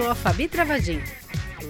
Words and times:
sou 0.00 0.08
a 0.08 0.14
Fabi 0.14 0.48
Travagin. 0.48 1.19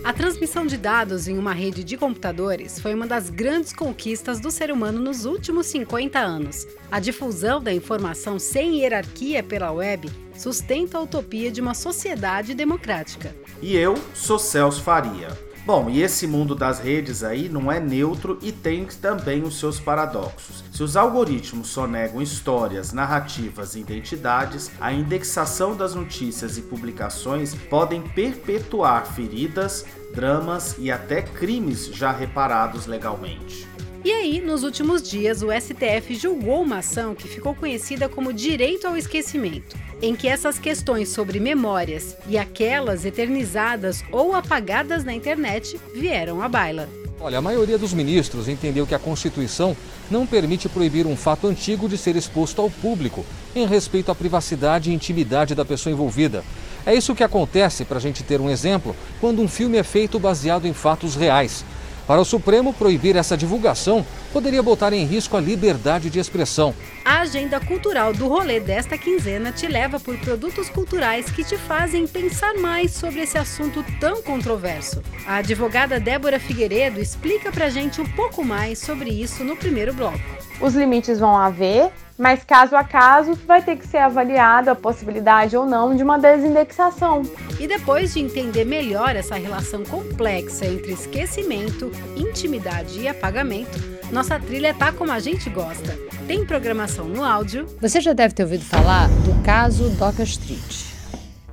A 0.03 0.15
transmissão 0.15 0.67
de 0.67 0.79
dados 0.79 1.29
em 1.29 1.37
uma 1.37 1.53
rede 1.53 1.85
de 1.85 1.95
computadores 1.97 2.81
foi 2.81 2.95
uma 2.95 3.07
das 3.07 3.29
grandes 3.29 3.71
conquistas 3.73 4.41
do 4.41 4.51
ser 4.51 4.73
humano 4.73 4.99
nos 4.99 5.27
últimos 5.27 5.67
50 5.67 6.19
anos. 6.19 6.67
A 6.91 6.99
difusão 6.99 7.63
da 7.63 7.73
informação 7.73 8.39
sem 8.39 8.79
hierarquia 8.79 9.43
pela 9.43 9.71
web 9.71 10.11
sustenta 10.35 10.97
a 10.97 11.03
utopia 11.03 11.51
de 11.51 11.61
uma 11.61 11.75
sociedade 11.75 12.55
democrática. 12.55 13.37
E 13.61 13.77
eu 13.77 13.95
sou 14.15 14.39
Celso 14.39 14.83
Faria. 14.83 15.29
Bom, 15.67 15.91
e 15.91 16.03
esse 16.03 16.27
mundo 16.27 16.55
das 16.55 16.81
redes 16.81 17.23
aí 17.23 17.49
não 17.49 17.71
é 17.71 17.79
neutro 17.79 18.39
e 18.41 18.51
tem 18.51 18.87
também 18.87 19.43
os 19.43 19.59
seus 19.59 19.79
paradoxos. 19.79 20.65
Se 20.73 20.83
os 20.83 20.97
algoritmos 20.97 21.69
só 21.69 21.87
negam 21.87 22.23
histórias, 22.23 22.93
narrativas 22.93 23.75
e 23.75 23.81
identidades, 23.81 24.71
a 24.81 24.93
indexação 24.93 25.77
das 25.77 25.95
notícias 25.95 26.57
e 26.57 26.63
publicações 26.63 27.55
podem 27.55 28.01
perpetuar 28.01 29.07
feridas, 29.07 29.85
dramas 30.15 30.77
e 30.79 30.91
até 30.91 31.21
crimes 31.21 31.87
já 31.87 32.11
reparados 32.11 32.87
legalmente. 32.87 33.69
E 34.03 34.11
aí, 34.11 34.41
nos 34.41 34.63
últimos 34.63 35.03
dias, 35.03 35.43
o 35.43 35.49
STF 35.53 36.15
julgou 36.15 36.63
uma 36.63 36.79
ação 36.79 37.15
que 37.15 37.29
ficou 37.29 37.55
conhecida 37.55 38.09
como 38.09 38.33
direito 38.33 38.87
ao 38.87 38.97
esquecimento, 38.97 39.77
em 40.01 40.17
que 40.17 40.27
essas 40.27 40.59
questões 40.59 41.11
sobre 41.11 41.39
memórias 41.39 42.17
e 42.27 42.39
aquelas 42.39 43.05
eternizadas 43.05 44.03
ou 44.11 44.35
apagadas 44.35 45.05
na 45.05 45.13
internet 45.13 45.79
vieram 45.95 46.41
à 46.41 46.49
baila. 46.49 46.89
Olha, 47.21 47.37
a 47.37 47.43
maioria 47.43 47.77
dos 47.77 47.93
ministros 47.93 48.49
entendeu 48.49 48.87
que 48.87 48.95
a 48.95 48.99
Constituição 48.99 49.77
não 50.11 50.27
permite 50.27 50.67
proibir 50.67 51.07
um 51.07 51.15
fato 51.15 51.47
antigo 51.47 51.87
de 51.87 51.99
ser 51.99 52.17
exposto 52.17 52.63
ao 52.63 52.71
público, 52.71 53.27
em 53.55 53.67
respeito 53.67 54.11
à 54.11 54.15
privacidade 54.15 54.91
e 54.91 54.95
intimidade 54.95 55.55
da 55.55 55.65
pessoa 55.65 55.93
envolvida. 55.93 56.43
É 56.87 56.95
isso 56.95 57.15
que 57.15 57.23
acontece, 57.23 57.85
para 57.85 57.99
a 57.99 58.01
gente 58.01 58.23
ter 58.23 58.41
um 58.41 58.49
exemplo, 58.49 58.97
quando 59.21 59.43
um 59.43 59.49
filme 59.49 59.77
é 59.77 59.83
feito 59.83 60.19
baseado 60.19 60.67
em 60.67 60.73
fatos 60.73 61.15
reais. 61.15 61.63
Para 62.11 62.23
o 62.23 62.25
Supremo, 62.25 62.75
proibir 62.75 63.15
essa 63.15 63.37
divulgação 63.37 64.05
poderia 64.33 64.61
botar 64.61 64.93
em 64.93 65.05
risco 65.05 65.37
a 65.37 65.41
liberdade 65.41 66.11
de 66.11 66.19
expressão. 66.19 66.75
A 67.05 67.21
agenda 67.21 67.61
cultural 67.61 68.13
do 68.13 68.27
rolê 68.27 68.59
desta 68.59 68.99
quinzena 68.99 69.53
te 69.53 69.69
leva 69.69 70.01
por 70.01 70.19
produtos 70.19 70.69
culturais 70.69 71.31
que 71.31 71.45
te 71.45 71.57
fazem 71.57 72.09
pensar 72.09 72.55
mais 72.55 72.95
sobre 72.95 73.21
esse 73.21 73.39
assunto 73.39 73.85
tão 74.01 74.21
controverso. 74.23 75.01
A 75.25 75.37
advogada 75.37 76.01
Débora 76.01 76.41
Figueiredo 76.41 76.99
explica 76.99 77.53
pra 77.53 77.71
gente 77.71 78.01
um 78.01 78.07
pouco 78.07 78.45
mais 78.45 78.81
sobre 78.81 79.11
isso 79.11 79.45
no 79.45 79.57
primeiro 79.57 79.95
bloco. 79.95 80.19
Os 80.61 80.75
limites 80.75 81.21
vão 81.21 81.39
haver, 81.39 81.93
mas 82.21 82.45
caso 82.45 82.77
a 82.77 82.85
caso 82.85 83.33
vai 83.47 83.63
ter 83.63 83.77
que 83.77 83.89
ser 83.89 83.97
avaliada 83.97 84.73
a 84.73 84.77
possibilidade 84.77 85.57
ou 85.57 85.65
não 85.65 85.97
de 85.97 86.03
uma 86.03 86.19
desindexação. 86.19 87.23
E 87.59 87.67
depois 87.67 88.13
de 88.13 88.21
entender 88.21 88.67
melhor 88.67 89.17
essa 89.17 89.37
relação 89.37 89.83
complexa 89.85 90.67
entre 90.67 90.93
esquecimento, 90.93 91.91
intimidade 92.15 93.01
e 93.01 93.09
apagamento, 93.09 93.79
nossa 94.13 94.39
trilha 94.39 94.75
tá 94.75 94.93
como 94.93 95.11
a 95.11 95.19
gente 95.19 95.49
gosta. 95.49 95.99
Tem 96.27 96.45
programação 96.45 97.07
no 97.07 97.25
áudio. 97.25 97.67
Você 97.81 98.03
já 98.03 98.13
deve 98.13 98.35
ter 98.35 98.43
ouvido 98.43 98.67
falar 98.67 99.09
do 99.09 99.43
caso 99.43 99.89
Doca 99.89 100.23
Street. 100.25 100.85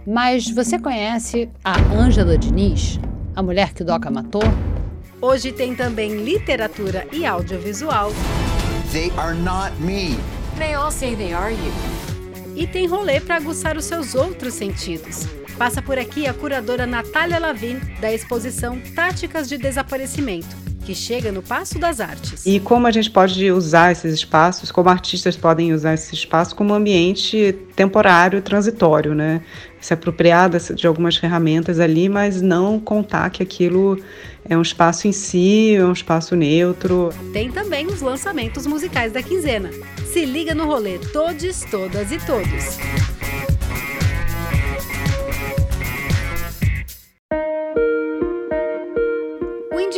Mas 0.06 0.50
você 0.50 0.78
conhece 0.78 1.50
a 1.64 1.80
Ângela 1.96 2.38
Diniz, 2.38 3.00
a 3.34 3.42
mulher 3.42 3.74
que 3.74 3.84
o 3.84 3.86
Doca 3.86 4.12
matou? 4.12 4.44
Hoje 5.22 5.54
tem 5.54 5.74
também 5.74 6.26
literatura 6.26 7.08
e 7.14 7.26
audiovisual. 7.26 8.12
They 8.92 9.14
are 9.18 9.34
not 9.34 9.72
me. 9.80 10.18
They 10.58 10.74
all 10.74 10.92
say 10.92 11.16
they 11.16 11.34
are 11.34 11.54
you. 11.54 11.72
E 12.56 12.66
tem 12.66 12.88
rolê 12.88 13.20
para 13.20 13.36
aguçar 13.36 13.78
os 13.78 13.86
seus 13.86 14.16
outros 14.16 14.56
sentidos. 14.56 15.28
Passa 15.56 15.82
por 15.82 16.00
aqui 16.00 16.26
a 16.26 16.34
curadora 16.34 16.88
Natália 16.88 17.38
Lavin, 17.40 17.80
da 18.02 18.12
exposição 18.12 18.80
Táticas 18.96 19.48
de 19.48 19.58
Desaparecimento, 19.58 20.56
que 20.88 20.96
chega 20.96 21.34
no 21.34 21.44
Passo 21.44 21.78
das 21.78 22.00
Artes. 22.00 22.46
E 22.46 22.62
como 22.62 22.88
a 22.88 22.92
gente 22.92 23.12
pode 23.12 23.52
usar 23.52 23.92
esses 23.92 24.14
espaços, 24.14 24.72
como 24.72 24.88
artistas 24.88 25.36
podem 25.36 25.74
usar 25.74 25.96
esse 25.96 26.16
espaço 26.16 26.56
como 26.56 26.74
ambiente 26.74 27.54
temporário, 27.76 28.42
transitório, 28.42 29.14
né? 29.14 29.42
Se 29.82 29.94
apropriar 29.94 30.50
de 30.50 30.88
algumas 30.88 31.18
ferramentas 31.18 31.78
ali, 31.78 32.08
mas 32.08 32.42
não 32.42 32.80
contar 32.80 33.30
que 33.32 33.44
aquilo 33.44 34.00
é 34.50 34.58
um 34.58 34.62
espaço 34.62 35.10
em 35.10 35.12
si, 35.12 35.76
é 35.76 35.84
um 35.84 35.92
espaço 35.92 36.38
neutro. 36.38 37.10
Tem 37.34 37.52
também 37.52 37.86
os 37.88 38.00
lançamentos 38.00 38.66
musicais 38.66 39.12
da 39.12 39.22
quinzena. 39.22 39.70
Se 40.06 40.24
liga 40.24 40.56
no 40.56 40.66
rolê 40.66 41.00
Todes, 41.00 41.66
Todas 41.70 42.14
e 42.14 42.18
Todos. 42.26 43.57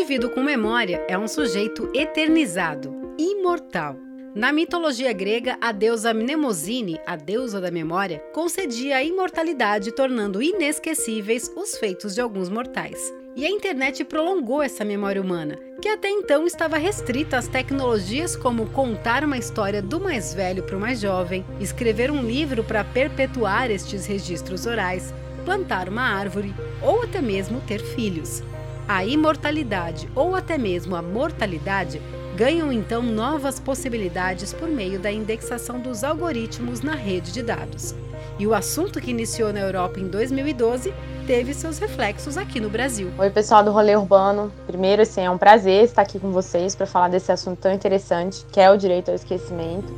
O 0.09 0.11
indivíduo 0.11 0.33
com 0.33 0.41
memória 0.41 1.05
é 1.07 1.15
um 1.15 1.27
sujeito 1.27 1.87
eternizado, 1.93 3.13
imortal. 3.15 3.95
Na 4.33 4.51
mitologia 4.51 5.13
grega, 5.13 5.55
a 5.61 5.71
deusa 5.71 6.15
Mnemosine, 6.15 6.99
a 7.05 7.15
deusa 7.15 7.61
da 7.61 7.69
memória, 7.69 8.17
concedia 8.33 8.95
a 8.95 9.03
imortalidade, 9.03 9.91
tornando 9.91 10.41
inesquecíveis 10.41 11.51
os 11.55 11.77
feitos 11.77 12.15
de 12.15 12.21
alguns 12.21 12.49
mortais. 12.49 12.97
E 13.35 13.45
a 13.45 13.51
internet 13.51 14.03
prolongou 14.03 14.63
essa 14.63 14.83
memória 14.83 15.21
humana, 15.21 15.59
que 15.79 15.87
até 15.87 16.09
então 16.09 16.47
estava 16.47 16.79
restrita 16.79 17.37
às 17.37 17.47
tecnologias 17.47 18.35
como 18.35 18.65
contar 18.71 19.23
uma 19.23 19.37
história 19.37 19.79
do 19.79 19.99
mais 19.99 20.33
velho 20.33 20.63
para 20.63 20.75
o 20.75 20.79
mais 20.79 20.99
jovem, 20.99 21.45
escrever 21.59 22.09
um 22.09 22.23
livro 22.23 22.63
para 22.63 22.83
perpetuar 22.83 23.69
estes 23.69 24.07
registros 24.07 24.65
orais, 24.65 25.13
plantar 25.45 25.87
uma 25.87 26.01
árvore 26.01 26.51
ou 26.81 27.03
até 27.03 27.21
mesmo 27.21 27.61
ter 27.61 27.79
filhos. 27.79 28.41
A 28.89 29.05
imortalidade 29.05 30.09
ou 30.15 30.35
até 30.35 30.57
mesmo 30.57 30.95
a 30.95 31.01
mortalidade 31.03 32.01
ganham 32.35 32.73
então 32.73 33.03
novas 33.03 33.59
possibilidades 33.59 34.51
por 34.51 34.67
meio 34.67 34.99
da 34.99 35.11
indexação 35.11 35.79
dos 35.79 36.03
algoritmos 36.03 36.81
na 36.81 36.95
rede 36.95 37.31
de 37.31 37.43
dados. 37.43 37.93
E 38.39 38.47
o 38.47 38.53
assunto 38.55 38.99
que 38.99 39.11
iniciou 39.11 39.53
na 39.53 39.59
Europa 39.59 39.99
em 39.99 40.07
2012 40.07 40.91
teve 41.27 41.53
seus 41.53 41.77
reflexos 41.77 42.35
aqui 42.35 42.59
no 42.59 42.67
Brasil. 42.67 43.11
Oi, 43.15 43.29
pessoal 43.29 43.63
do 43.63 43.71
Rolê 43.71 43.95
Urbano. 43.95 44.51
Primeiro, 44.65 45.03
assim, 45.03 45.21
é 45.21 45.29
um 45.29 45.37
prazer 45.37 45.83
estar 45.83 46.01
aqui 46.01 46.17
com 46.17 46.31
vocês 46.31 46.73
para 46.75 46.87
falar 46.87 47.09
desse 47.09 47.31
assunto 47.31 47.59
tão 47.59 47.71
interessante, 47.71 48.43
que 48.51 48.59
é 48.59 48.71
o 48.71 48.75
direito 48.75 49.09
ao 49.09 49.15
esquecimento. 49.15 49.93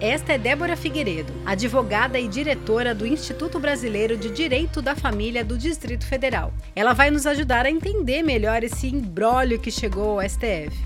Esta 0.00 0.34
é 0.34 0.38
Débora 0.38 0.76
Figueiredo, 0.76 1.32
advogada 1.46 2.20
e 2.20 2.28
diretora 2.28 2.94
do 2.94 3.06
Instituto 3.06 3.58
Brasileiro 3.58 4.14
de 4.14 4.28
Direito 4.28 4.82
da 4.82 4.94
Família 4.94 5.42
do 5.42 5.56
Distrito 5.56 6.06
Federal. 6.06 6.52
Ela 6.74 6.92
vai 6.92 7.10
nos 7.10 7.26
ajudar 7.26 7.64
a 7.64 7.70
entender 7.70 8.22
melhor 8.22 8.62
esse 8.62 8.88
imbróglio 8.88 9.58
que 9.58 9.70
chegou 9.70 10.20
ao 10.20 10.28
STF. 10.28 10.76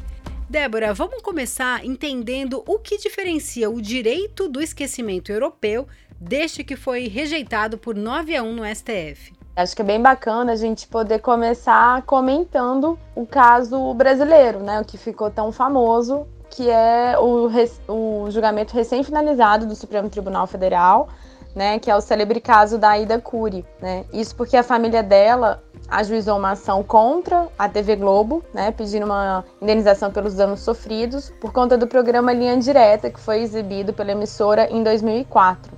Débora, 0.48 0.94
vamos 0.94 1.22
começar 1.22 1.84
entendendo 1.84 2.62
o 2.68 2.78
que 2.78 2.98
diferencia 2.98 3.68
o 3.68 3.82
direito 3.82 4.48
do 4.48 4.60
esquecimento 4.60 5.32
europeu 5.32 5.88
desde 6.20 6.62
que 6.62 6.76
foi 6.76 7.08
rejeitado 7.08 7.78
por 7.78 7.96
9 7.96 8.36
a 8.36 8.44
1 8.44 8.52
no 8.54 8.64
STF. 8.64 9.32
Acho 9.56 9.74
que 9.74 9.82
é 9.82 9.84
bem 9.84 10.00
bacana 10.00 10.52
a 10.52 10.56
gente 10.56 10.86
poder 10.86 11.18
começar 11.18 12.00
comentando 12.02 12.96
o 13.16 13.26
caso 13.26 13.92
brasileiro, 13.92 14.60
né, 14.60 14.80
o 14.80 14.84
que 14.84 14.96
ficou 14.96 15.32
tão 15.32 15.50
famoso, 15.50 16.28
que 16.50 16.68
é 16.68 17.16
o, 17.18 17.48
o 17.88 18.30
julgamento 18.30 18.74
recém-finalizado 18.74 19.66
do 19.66 19.74
Supremo 19.74 20.10
Tribunal 20.10 20.46
Federal, 20.46 21.08
né, 21.54 21.78
que 21.78 21.90
é 21.90 21.96
o 21.96 22.00
célebre 22.00 22.40
caso 22.40 22.78
da 22.78 22.90
Aida 22.90 23.20
Cury. 23.20 23.64
Né? 23.80 24.04
Isso 24.12 24.34
porque 24.36 24.56
a 24.56 24.62
família 24.62 25.02
dela 25.02 25.62
ajuizou 25.88 26.38
uma 26.38 26.52
ação 26.52 26.82
contra 26.82 27.48
a 27.58 27.68
TV 27.68 27.96
Globo, 27.96 28.44
né, 28.54 28.70
pedindo 28.70 29.06
uma 29.06 29.44
indenização 29.60 30.12
pelos 30.12 30.34
danos 30.34 30.60
sofridos 30.60 31.32
por 31.40 31.52
conta 31.52 31.76
do 31.76 31.86
programa 31.86 32.32
Linha 32.32 32.56
Direta, 32.56 33.10
que 33.10 33.20
foi 33.20 33.40
exibido 33.40 33.92
pela 33.92 34.12
emissora 34.12 34.70
em 34.70 34.82
2004. 34.82 35.72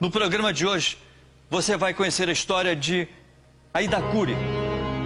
No 0.00 0.10
programa 0.10 0.52
de 0.52 0.66
hoje, 0.66 0.98
você 1.50 1.76
vai 1.76 1.92
conhecer 1.92 2.28
a 2.28 2.32
história 2.32 2.74
de 2.74 3.06
Aida 3.74 4.00
Cury, 4.00 4.36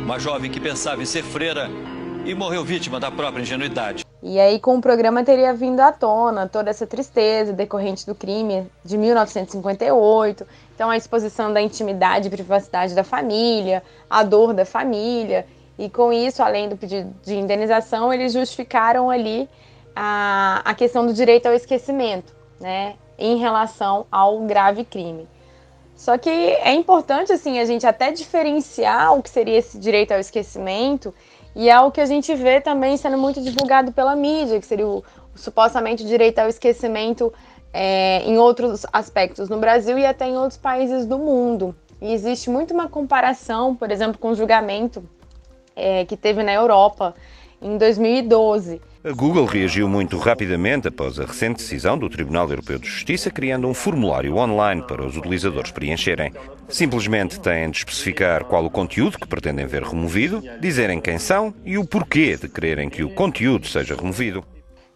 uma 0.05 0.19
jovem 0.19 0.51
que 0.51 0.61
pensava 0.61 1.03
em 1.03 1.07
ser 1.07 1.25
freira 1.25 1.69
e 2.25 2.35
morreu 2.35 2.65
vítima 2.65 3.01
da 3.01 3.11
própria 3.11 3.43
ingenuidade. 3.43 4.06
E 4.29 4.41
aí, 4.41 4.59
com 4.59 4.77
o 4.77 4.81
programa, 4.81 5.23
teria 5.23 5.55
vindo 5.55 5.79
à 5.79 5.93
tona 5.93 6.49
toda 6.49 6.69
essa 6.69 6.85
tristeza 6.85 7.53
decorrente 7.53 8.05
do 8.05 8.13
crime 8.13 8.67
de 8.85 8.99
1958. 8.99 10.45
Então, 10.75 10.91
a 10.91 10.97
exposição 10.97 11.53
da 11.53 11.63
intimidade 11.63 12.27
e 12.27 12.31
privacidade 12.31 12.93
da 12.93 13.05
família, 13.05 13.85
a 14.11 14.25
dor 14.25 14.53
da 14.53 14.65
família. 14.65 15.47
E 15.79 15.89
com 15.89 16.13
isso, 16.13 16.43
além 16.43 16.69
do 16.69 16.77
pedido 16.77 17.15
de 17.23 17.37
indenização, 17.37 18.13
eles 18.13 18.33
justificaram 18.33 19.09
ali 19.11 19.49
a, 19.95 20.61
a 20.65 20.75
questão 20.75 21.07
do 21.07 21.15
direito 21.15 21.47
ao 21.47 21.55
esquecimento, 21.55 22.35
né? 22.59 22.97
em 23.17 23.37
relação 23.37 24.07
ao 24.11 24.41
grave 24.41 24.85
crime. 24.85 25.29
Só 25.95 26.19
que 26.19 26.29
é 26.29 26.75
importante 26.75 27.33
assim 27.33 27.61
a 27.61 27.65
gente 27.65 27.87
até 27.87 28.11
diferenciar 28.11 29.15
o 29.17 29.23
que 29.23 29.31
seria 29.31 29.57
esse 29.57 29.79
direito 29.79 30.11
ao 30.11 30.19
esquecimento 30.19 31.15
e 31.59 31.71
é 31.71 31.81
o 31.81 31.91
que 31.91 32.03
a 32.03 32.07
gente 32.07 32.35
vê 32.35 32.61
também 32.61 32.99
sendo 32.99 33.17
muito 33.17 33.41
divulgado 33.41 33.91
pela 33.91 34.15
mídia, 34.15 34.61
que 34.61 34.67
seria 34.67 34.87
o, 34.87 35.03
o 35.35 35.39
supostamente 35.39 36.05
direito 36.05 36.39
ao 36.39 36.51
esquecimento 36.51 37.33
é, 37.73 38.21
em 38.25 38.37
outros 38.37 38.85
aspectos 38.93 39.49
no 39.49 39.57
Brasil 39.57 39.99
e 39.99 40.05
até 40.05 40.29
em 40.29 40.37
outros 40.37 40.59
países 40.59 41.07
do 41.07 41.19
mundo. 41.19 41.75
E 41.99 42.13
existe 42.13 42.51
muito 42.51 42.75
uma 42.75 42.91
comparação, 42.91 43.75
por 43.75 43.91
exemplo, 43.91 44.19
com 44.19 44.33
o 44.33 44.35
julgamento 44.35 45.03
é, 45.75 46.05
que 46.05 46.15
teve 46.15 46.43
na 46.43 46.53
Europa 46.53 47.15
em 47.63 47.79
2012 47.79 48.83
a 49.07 49.13
Google 49.13 49.45
reagiu 49.45 49.89
muito 49.89 50.19
rapidamente 50.19 50.89
após 50.89 51.21
a 51.21 51.25
recente 51.25 51.59
decisão 51.59 51.97
do 51.97 52.11
Tribunal 52.11 52.51
Europeu 52.51 52.77
de 52.77 52.89
Justiça, 52.89 53.31
criando 53.31 53.69
um 53.69 53.73
formulário 53.73 54.35
online 54.35 54.83
para 54.83 55.07
os 55.07 55.17
utilizadores 55.17 55.71
preencherem. 55.71 56.33
Simplesmente 56.69 57.39
têm 57.39 57.71
de 57.71 57.79
especificar 57.79 58.45
qual 58.45 58.65
o 58.65 58.71
conteúdo 58.71 59.17
que 59.17 59.29
pretendem 59.29 59.65
ver 59.65 59.85
removido, 59.85 60.43
dizerem 60.61 61.01
quem 61.01 61.19
são 61.19 61.55
e 61.65 61.79
o 61.79 61.85
porquê 61.85 62.37
de 62.37 62.49
quererem 62.49 62.91
que 62.91 63.05
o 63.05 63.11
conteúdo 63.11 63.69
seja 63.69 63.95
removido. 63.95 64.43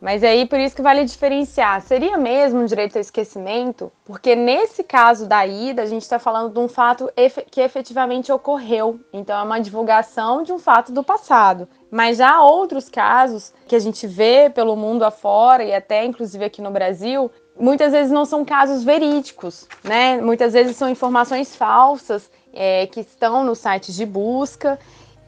Mas 0.01 0.25
aí 0.25 0.47
por 0.47 0.59
isso 0.59 0.75
que 0.75 0.81
vale 0.81 1.05
diferenciar. 1.05 1.83
Seria 1.83 2.17
mesmo 2.17 2.61
um 2.61 2.65
direito 2.65 2.97
ao 2.97 3.01
esquecimento? 3.01 3.93
Porque 4.05 4.35
nesse 4.35 4.83
caso 4.83 5.27
da 5.27 5.47
ida, 5.47 5.83
a 5.83 5.87
gente 5.87 6.03
está 6.03 6.19
falando 6.19 6.53
de 6.53 6.59
um 6.59 6.69
fato 6.69 7.11
que 7.51 7.61
efetivamente 7.61 8.33
ocorreu. 8.33 8.99
Então 9.13 9.39
é 9.39 9.43
uma 9.43 9.61
divulgação 9.61 10.43
de 10.43 10.53
um 10.53 10.59
fato 10.59 10.91
do 10.91 11.05
passado. 11.05 11.69
Mas 11.91 12.17
já 12.17 12.37
há 12.37 12.43
outros 12.43 12.89
casos 12.89 13.53
que 13.69 13.77
a 13.77 13.79
gente 13.79 14.07
vê 14.07 14.49
pelo 14.49 14.75
mundo 14.75 15.05
afora 15.05 15.63
e 15.63 15.75
até 15.75 16.05
inclusive 16.05 16.45
aqui 16.45 16.63
no 16.63 16.71
Brasil, 16.71 17.31
muitas 17.59 17.93
vezes 17.93 18.11
não 18.11 18.25
são 18.25 18.43
casos 18.43 18.83
verídicos, 18.83 19.69
né? 19.85 20.19
Muitas 20.19 20.55
vezes 20.55 20.77
são 20.77 20.89
informações 20.89 21.55
falsas 21.55 22.31
é, 22.55 22.87
que 22.87 23.01
estão 23.01 23.45
nos 23.45 23.59
sites 23.59 23.95
de 23.95 24.07
busca 24.07 24.79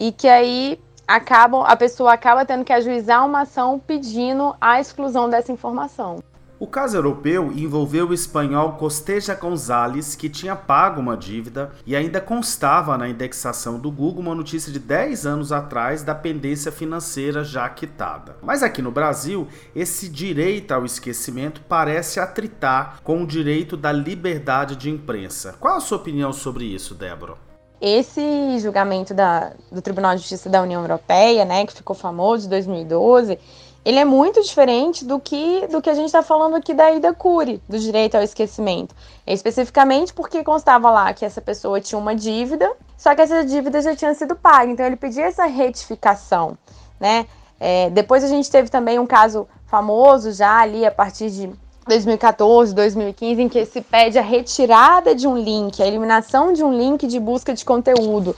e 0.00 0.10
que 0.10 0.28
aí 0.28 0.80
acabam, 1.06 1.64
a 1.66 1.76
pessoa 1.76 2.12
acaba 2.12 2.44
tendo 2.44 2.64
que 2.64 2.72
ajuizar 2.72 3.26
uma 3.26 3.42
ação 3.42 3.78
pedindo 3.78 4.54
a 4.60 4.80
exclusão 4.80 5.28
dessa 5.28 5.52
informação. 5.52 6.22
O 6.62 6.66
caso 6.68 6.96
europeu 6.96 7.50
envolveu 7.52 8.06
o 8.06 8.14
espanhol 8.14 8.74
Costeja 8.74 9.34
Gonzalez, 9.34 10.14
que 10.14 10.28
tinha 10.28 10.54
pago 10.54 11.00
uma 11.00 11.16
dívida 11.16 11.72
e 11.84 11.96
ainda 11.96 12.20
constava 12.20 12.96
na 12.96 13.08
indexação 13.08 13.80
do 13.80 13.90
Google 13.90 14.22
uma 14.22 14.32
notícia 14.32 14.70
de 14.70 14.78
10 14.78 15.26
anos 15.26 15.50
atrás 15.50 16.04
da 16.04 16.14
pendência 16.14 16.70
financeira 16.70 17.42
já 17.42 17.68
quitada. 17.68 18.36
Mas 18.40 18.62
aqui 18.62 18.80
no 18.80 18.92
Brasil, 18.92 19.48
esse 19.74 20.08
direito 20.08 20.70
ao 20.70 20.84
esquecimento 20.84 21.60
parece 21.68 22.20
atritar 22.20 23.00
com 23.02 23.24
o 23.24 23.26
direito 23.26 23.76
da 23.76 23.90
liberdade 23.90 24.76
de 24.76 24.88
imprensa. 24.88 25.56
Qual 25.58 25.74
a 25.74 25.80
sua 25.80 25.98
opinião 25.98 26.32
sobre 26.32 26.64
isso, 26.64 26.94
Débora? 26.94 27.51
Esse 27.82 28.60
julgamento 28.60 29.12
da, 29.12 29.50
do 29.70 29.82
Tribunal 29.82 30.14
de 30.14 30.20
Justiça 30.20 30.48
da 30.48 30.62
União 30.62 30.80
Europeia, 30.82 31.44
né, 31.44 31.66
que 31.66 31.74
ficou 31.74 31.96
famoso, 31.96 32.44
de 32.44 32.50
2012, 32.50 33.36
ele 33.84 33.98
é 33.98 34.04
muito 34.04 34.40
diferente 34.40 35.04
do 35.04 35.18
que 35.18 35.66
do 35.66 35.82
que 35.82 35.90
a 35.90 35.94
gente 35.94 36.06
está 36.06 36.22
falando 36.22 36.54
aqui 36.54 36.72
da 36.72 36.92
Ida 36.92 37.12
Cury, 37.12 37.60
do 37.68 37.76
direito 37.76 38.14
ao 38.14 38.22
esquecimento. 38.22 38.94
Especificamente 39.26 40.14
porque 40.14 40.44
constava 40.44 40.88
lá 40.92 41.12
que 41.12 41.24
essa 41.24 41.40
pessoa 41.40 41.80
tinha 41.80 41.98
uma 41.98 42.14
dívida, 42.14 42.72
só 42.96 43.16
que 43.16 43.20
essa 43.20 43.44
dívida 43.44 43.82
já 43.82 43.96
tinha 43.96 44.14
sido 44.14 44.36
paga, 44.36 44.70
então 44.70 44.86
ele 44.86 44.94
pedia 44.94 45.24
essa 45.24 45.46
retificação, 45.46 46.56
né? 47.00 47.26
É, 47.58 47.90
depois 47.90 48.22
a 48.22 48.28
gente 48.28 48.48
teve 48.48 48.68
também 48.68 49.00
um 49.00 49.06
caso 49.06 49.48
famoso 49.66 50.30
já 50.30 50.60
ali 50.60 50.86
a 50.86 50.90
partir 50.92 51.30
de 51.30 51.50
2014, 51.86 52.74
2015, 52.74 53.42
em 53.42 53.48
que 53.48 53.64
se 53.66 53.80
pede 53.80 54.18
a 54.18 54.22
retirada 54.22 55.14
de 55.14 55.26
um 55.26 55.36
link, 55.36 55.82
a 55.82 55.86
eliminação 55.86 56.52
de 56.52 56.62
um 56.62 56.72
link 56.72 57.06
de 57.06 57.18
busca 57.18 57.52
de 57.52 57.64
conteúdo, 57.64 58.36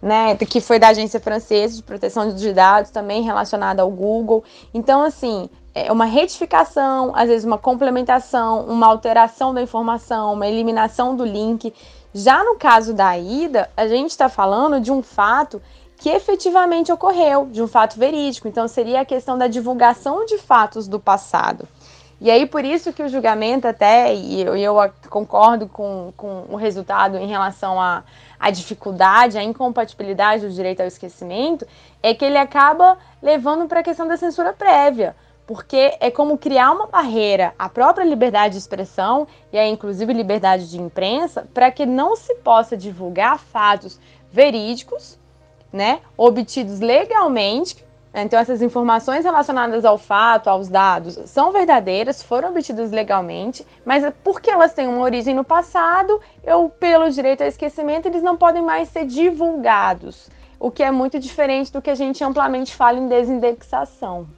né, 0.00 0.36
que 0.36 0.60
foi 0.60 0.78
da 0.78 0.88
agência 0.88 1.18
francesa 1.18 1.76
de 1.76 1.82
proteção 1.82 2.32
de 2.32 2.52
dados, 2.52 2.90
também 2.90 3.22
relacionada 3.22 3.82
ao 3.82 3.90
Google. 3.90 4.44
Então, 4.72 5.02
assim, 5.02 5.48
é 5.74 5.90
uma 5.90 6.04
retificação, 6.04 7.12
às 7.16 7.28
vezes 7.28 7.44
uma 7.44 7.58
complementação, 7.58 8.64
uma 8.66 8.86
alteração 8.86 9.52
da 9.52 9.60
informação, 9.60 10.32
uma 10.32 10.46
eliminação 10.46 11.16
do 11.16 11.24
link. 11.24 11.74
Já 12.12 12.44
no 12.44 12.56
caso 12.56 12.94
da 12.94 13.18
ida, 13.18 13.68
a 13.76 13.88
gente 13.88 14.10
está 14.10 14.28
falando 14.28 14.80
de 14.80 14.92
um 14.92 15.02
fato 15.02 15.60
que 15.96 16.10
efetivamente 16.10 16.92
ocorreu, 16.92 17.46
de 17.46 17.62
um 17.62 17.66
fato 17.66 17.98
verídico. 17.98 18.46
Então, 18.46 18.68
seria 18.68 19.00
a 19.00 19.04
questão 19.04 19.36
da 19.36 19.48
divulgação 19.48 20.24
de 20.26 20.38
fatos 20.38 20.86
do 20.86 21.00
passado. 21.00 21.66
E 22.20 22.30
aí, 22.30 22.46
por 22.46 22.64
isso 22.64 22.92
que 22.92 23.02
o 23.02 23.08
julgamento 23.08 23.66
até, 23.66 24.14
e 24.14 24.42
eu, 24.42 24.56
eu 24.56 24.92
concordo 25.10 25.66
com, 25.66 26.12
com 26.16 26.44
o 26.48 26.56
resultado 26.56 27.16
em 27.16 27.26
relação 27.26 27.80
à, 27.80 28.04
à 28.38 28.50
dificuldade, 28.50 29.36
à 29.36 29.42
incompatibilidade 29.42 30.46
do 30.46 30.52
direito 30.52 30.80
ao 30.80 30.86
esquecimento, 30.86 31.66
é 32.02 32.14
que 32.14 32.24
ele 32.24 32.38
acaba 32.38 32.96
levando 33.22 33.66
para 33.66 33.80
a 33.80 33.82
questão 33.82 34.06
da 34.06 34.16
censura 34.16 34.52
prévia. 34.52 35.16
Porque 35.46 35.96
é 36.00 36.10
como 36.10 36.38
criar 36.38 36.72
uma 36.72 36.86
barreira 36.86 37.52
à 37.58 37.68
própria 37.68 38.04
liberdade 38.04 38.54
de 38.54 38.60
expressão 38.60 39.28
e 39.52 39.58
aí, 39.58 39.70
inclusive 39.70 40.10
liberdade 40.12 40.70
de 40.70 40.80
imprensa, 40.80 41.46
para 41.52 41.70
que 41.70 41.84
não 41.84 42.16
se 42.16 42.34
possa 42.36 42.76
divulgar 42.76 43.38
fatos 43.38 44.00
verídicos, 44.32 45.18
né, 45.70 46.00
obtidos 46.16 46.80
legalmente 46.80 47.84
então, 48.22 48.38
essas 48.38 48.62
informações 48.62 49.24
relacionadas 49.24 49.84
ao 49.84 49.98
fato, 49.98 50.48
aos 50.48 50.68
dados, 50.68 51.18
são 51.26 51.50
verdadeiras, 51.50 52.22
foram 52.22 52.50
obtidas 52.50 52.92
legalmente, 52.92 53.66
mas 53.84 54.04
porque 54.22 54.48
elas 54.48 54.72
têm 54.72 54.86
uma 54.86 55.00
origem 55.00 55.34
no 55.34 55.42
passado, 55.42 56.20
eu, 56.44 56.68
pelo 56.68 57.10
direito 57.10 57.42
ao 57.42 57.48
esquecimento, 57.48 58.06
eles 58.06 58.22
não 58.22 58.36
podem 58.36 58.62
mais 58.62 58.88
ser 58.88 59.04
divulgados, 59.04 60.30
o 60.60 60.70
que 60.70 60.84
é 60.84 60.92
muito 60.92 61.18
diferente 61.18 61.72
do 61.72 61.82
que 61.82 61.90
a 61.90 61.94
gente 61.96 62.22
amplamente 62.22 62.76
fala 62.76 63.00
em 63.00 63.08
desindexação. 63.08 64.28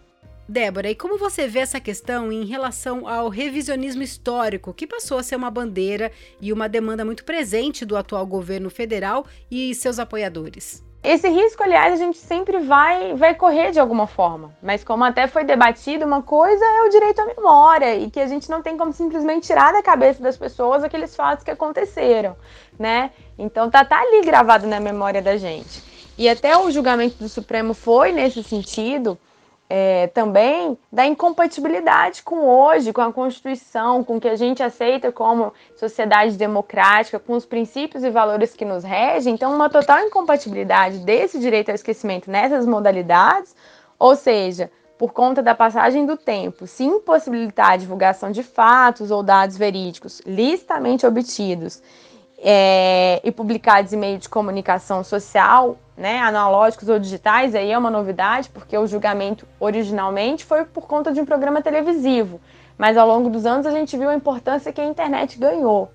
Débora, 0.48 0.88
e 0.88 0.94
como 0.94 1.18
você 1.18 1.46
vê 1.48 1.58
essa 1.58 1.80
questão 1.80 2.30
em 2.32 2.44
relação 2.44 3.06
ao 3.06 3.28
revisionismo 3.28 4.02
histórico, 4.02 4.72
que 4.72 4.86
passou 4.86 5.18
a 5.18 5.22
ser 5.22 5.36
uma 5.36 5.50
bandeira 5.50 6.10
e 6.40 6.52
uma 6.52 6.68
demanda 6.68 7.04
muito 7.04 7.24
presente 7.24 7.84
do 7.84 7.96
atual 7.96 8.24
governo 8.24 8.70
federal 8.70 9.26
e 9.50 9.74
seus 9.74 9.98
apoiadores? 9.98 10.85
Esse 11.06 11.28
risco, 11.28 11.62
aliás, 11.62 11.92
a 11.92 11.96
gente 11.96 12.18
sempre 12.18 12.58
vai, 12.58 13.14
vai 13.14 13.32
correr 13.32 13.70
de 13.70 13.78
alguma 13.78 14.08
forma. 14.08 14.52
Mas 14.60 14.82
como 14.82 15.04
até 15.04 15.28
foi 15.28 15.44
debatido, 15.44 16.04
uma 16.04 16.20
coisa 16.20 16.64
é 16.64 16.82
o 16.82 16.88
direito 16.88 17.20
à 17.20 17.26
memória 17.26 17.94
e 17.94 18.10
que 18.10 18.18
a 18.18 18.26
gente 18.26 18.50
não 18.50 18.60
tem 18.60 18.76
como 18.76 18.92
simplesmente 18.92 19.46
tirar 19.46 19.72
da 19.72 19.80
cabeça 19.84 20.20
das 20.20 20.36
pessoas 20.36 20.82
aqueles 20.82 21.14
fatos 21.14 21.44
que 21.44 21.50
aconteceram, 21.52 22.34
né? 22.76 23.12
Então 23.38 23.70
tá, 23.70 23.84
tá 23.84 24.00
ali 24.00 24.22
gravado 24.22 24.66
na 24.66 24.80
memória 24.80 25.22
da 25.22 25.36
gente. 25.36 25.80
E 26.18 26.28
até 26.28 26.56
o 26.58 26.72
julgamento 26.72 27.18
do 27.18 27.28
Supremo 27.28 27.72
foi 27.72 28.10
nesse 28.10 28.42
sentido, 28.42 29.16
é, 29.68 30.06
também 30.08 30.78
da 30.92 31.06
incompatibilidade 31.06 32.22
com 32.22 32.40
hoje, 32.48 32.92
com 32.92 33.00
a 33.00 33.12
Constituição, 33.12 34.04
com 34.04 34.16
o 34.16 34.20
que 34.20 34.28
a 34.28 34.36
gente 34.36 34.62
aceita 34.62 35.10
como 35.10 35.52
sociedade 35.76 36.36
democrática, 36.36 37.18
com 37.18 37.34
os 37.34 37.44
princípios 37.44 38.04
e 38.04 38.10
valores 38.10 38.54
que 38.54 38.64
nos 38.64 38.84
regem. 38.84 39.34
Então, 39.34 39.54
uma 39.54 39.68
total 39.68 40.00
incompatibilidade 40.00 40.98
desse 40.98 41.38
direito 41.38 41.70
ao 41.70 41.74
esquecimento 41.74 42.30
nessas 42.30 42.64
modalidades, 42.64 43.54
ou 43.98 44.14
seja, 44.14 44.70
por 44.96 45.12
conta 45.12 45.42
da 45.42 45.54
passagem 45.54 46.06
do 46.06 46.16
tempo, 46.16 46.66
se 46.66 46.84
impossibilitar 46.84 47.72
a 47.72 47.76
divulgação 47.76 48.30
de 48.30 48.42
fatos 48.42 49.10
ou 49.10 49.22
dados 49.22 49.56
verídicos 49.56 50.22
licitamente 50.24 51.06
obtidos 51.06 51.82
é, 52.38 53.20
e 53.22 53.30
publicados 53.30 53.92
em 53.92 53.96
meio 53.96 54.18
de 54.18 54.28
comunicação 54.28 55.02
social, 55.04 55.76
né, 55.96 56.18
analógicos 56.20 56.88
ou 56.88 56.98
digitais, 56.98 57.54
aí 57.54 57.72
é 57.72 57.78
uma 57.78 57.90
novidade, 57.90 58.50
porque 58.50 58.76
o 58.76 58.86
julgamento 58.86 59.46
originalmente 59.58 60.44
foi 60.44 60.64
por 60.64 60.86
conta 60.86 61.12
de 61.12 61.20
um 61.20 61.24
programa 61.24 61.62
televisivo, 61.62 62.40
mas 62.76 62.96
ao 62.96 63.08
longo 63.08 63.30
dos 63.30 63.46
anos 63.46 63.66
a 63.66 63.70
gente 63.70 63.96
viu 63.96 64.08
a 64.08 64.14
importância 64.14 64.72
que 64.72 64.80
a 64.80 64.84
internet 64.84 65.38
ganhou. 65.38 65.90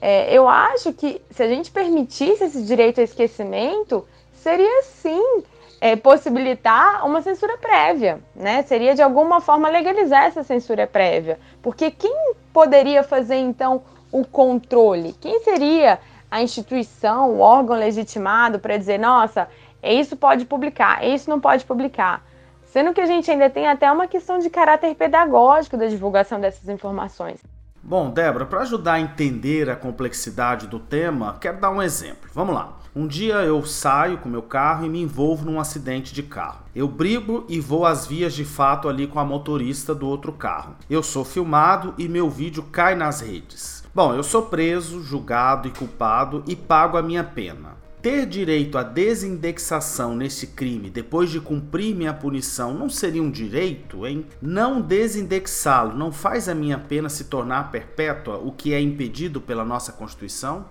É, 0.00 0.32
eu 0.32 0.48
acho 0.48 0.92
que 0.92 1.20
se 1.30 1.42
a 1.42 1.48
gente 1.48 1.70
permitisse 1.70 2.44
esse 2.44 2.62
direito 2.62 2.98
ao 2.98 3.04
esquecimento, 3.04 4.06
seria 4.34 4.82
sim 4.82 5.42
é, 5.80 5.96
possibilitar 5.96 7.04
uma 7.06 7.22
censura 7.22 7.56
prévia, 7.58 8.20
né? 8.34 8.62
Seria 8.62 8.94
de 8.94 9.02
alguma 9.02 9.40
forma 9.40 9.68
legalizar 9.68 10.24
essa 10.24 10.42
censura 10.42 10.86
prévia, 10.86 11.38
porque 11.62 11.90
quem 11.90 12.34
poderia 12.52 13.02
fazer 13.02 13.36
então 13.36 13.82
o 14.12 14.24
controle? 14.24 15.14
Quem 15.20 15.40
seria 15.40 15.98
a 16.34 16.42
instituição, 16.42 17.30
o 17.30 17.38
órgão 17.38 17.76
legitimado 17.76 18.58
para 18.58 18.76
dizer, 18.76 18.98
nossa, 18.98 19.46
isso 19.80 20.16
pode 20.16 20.44
publicar, 20.44 21.06
isso 21.06 21.30
não 21.30 21.38
pode 21.38 21.64
publicar. 21.64 22.26
Sendo 22.64 22.92
que 22.92 23.00
a 23.00 23.06
gente 23.06 23.30
ainda 23.30 23.48
tem 23.48 23.68
até 23.68 23.90
uma 23.92 24.08
questão 24.08 24.40
de 24.40 24.50
caráter 24.50 24.96
pedagógico 24.96 25.76
da 25.76 25.86
divulgação 25.86 26.40
dessas 26.40 26.68
informações. 26.68 27.38
Bom, 27.80 28.10
Débora, 28.10 28.46
para 28.46 28.62
ajudar 28.62 28.94
a 28.94 29.00
entender 29.00 29.70
a 29.70 29.76
complexidade 29.76 30.66
do 30.66 30.80
tema, 30.80 31.36
quero 31.40 31.60
dar 31.60 31.70
um 31.70 31.80
exemplo. 31.80 32.28
Vamos 32.32 32.52
lá. 32.52 32.78
Um 32.96 33.06
dia 33.06 33.34
eu 33.34 33.64
saio 33.64 34.18
com 34.18 34.28
meu 34.28 34.42
carro 34.42 34.84
e 34.84 34.88
me 34.88 35.00
envolvo 35.00 35.48
num 35.48 35.60
acidente 35.60 36.12
de 36.12 36.24
carro. 36.24 36.64
Eu 36.74 36.88
brigo 36.88 37.44
e 37.48 37.60
vou 37.60 37.86
às 37.86 38.08
vias 38.08 38.34
de 38.34 38.44
fato 38.44 38.88
ali 38.88 39.06
com 39.06 39.20
a 39.20 39.24
motorista 39.24 39.94
do 39.94 40.08
outro 40.08 40.32
carro. 40.32 40.74
Eu 40.90 41.00
sou 41.00 41.24
filmado 41.24 41.94
e 41.96 42.08
meu 42.08 42.28
vídeo 42.28 42.64
cai 42.72 42.96
nas 42.96 43.20
redes. 43.20 43.83
Bom, 43.94 44.12
eu 44.12 44.24
sou 44.24 44.42
preso, 44.42 45.00
julgado 45.04 45.68
e 45.68 45.70
culpado 45.70 46.42
e 46.48 46.56
pago 46.56 46.96
a 46.96 47.02
minha 47.02 47.22
pena. 47.22 47.76
Ter 48.02 48.26
direito 48.26 48.76
à 48.76 48.82
desindexação 48.82 50.16
nesse 50.16 50.48
crime 50.48 50.90
depois 50.90 51.30
de 51.30 51.40
cumprir 51.40 51.94
minha 51.94 52.12
punição 52.12 52.74
não 52.74 52.88
seria 52.88 53.22
um 53.22 53.30
direito, 53.30 54.04
hein? 54.04 54.26
Não 54.42 54.80
desindexá-lo 54.80 55.96
não 55.96 56.10
faz 56.10 56.48
a 56.48 56.56
minha 56.56 56.76
pena 56.76 57.08
se 57.08 57.26
tornar 57.26 57.70
perpétua, 57.70 58.38
o 58.38 58.50
que 58.50 58.74
é 58.74 58.80
impedido 58.80 59.40
pela 59.40 59.64
nossa 59.64 59.92
Constituição? 59.92 60.64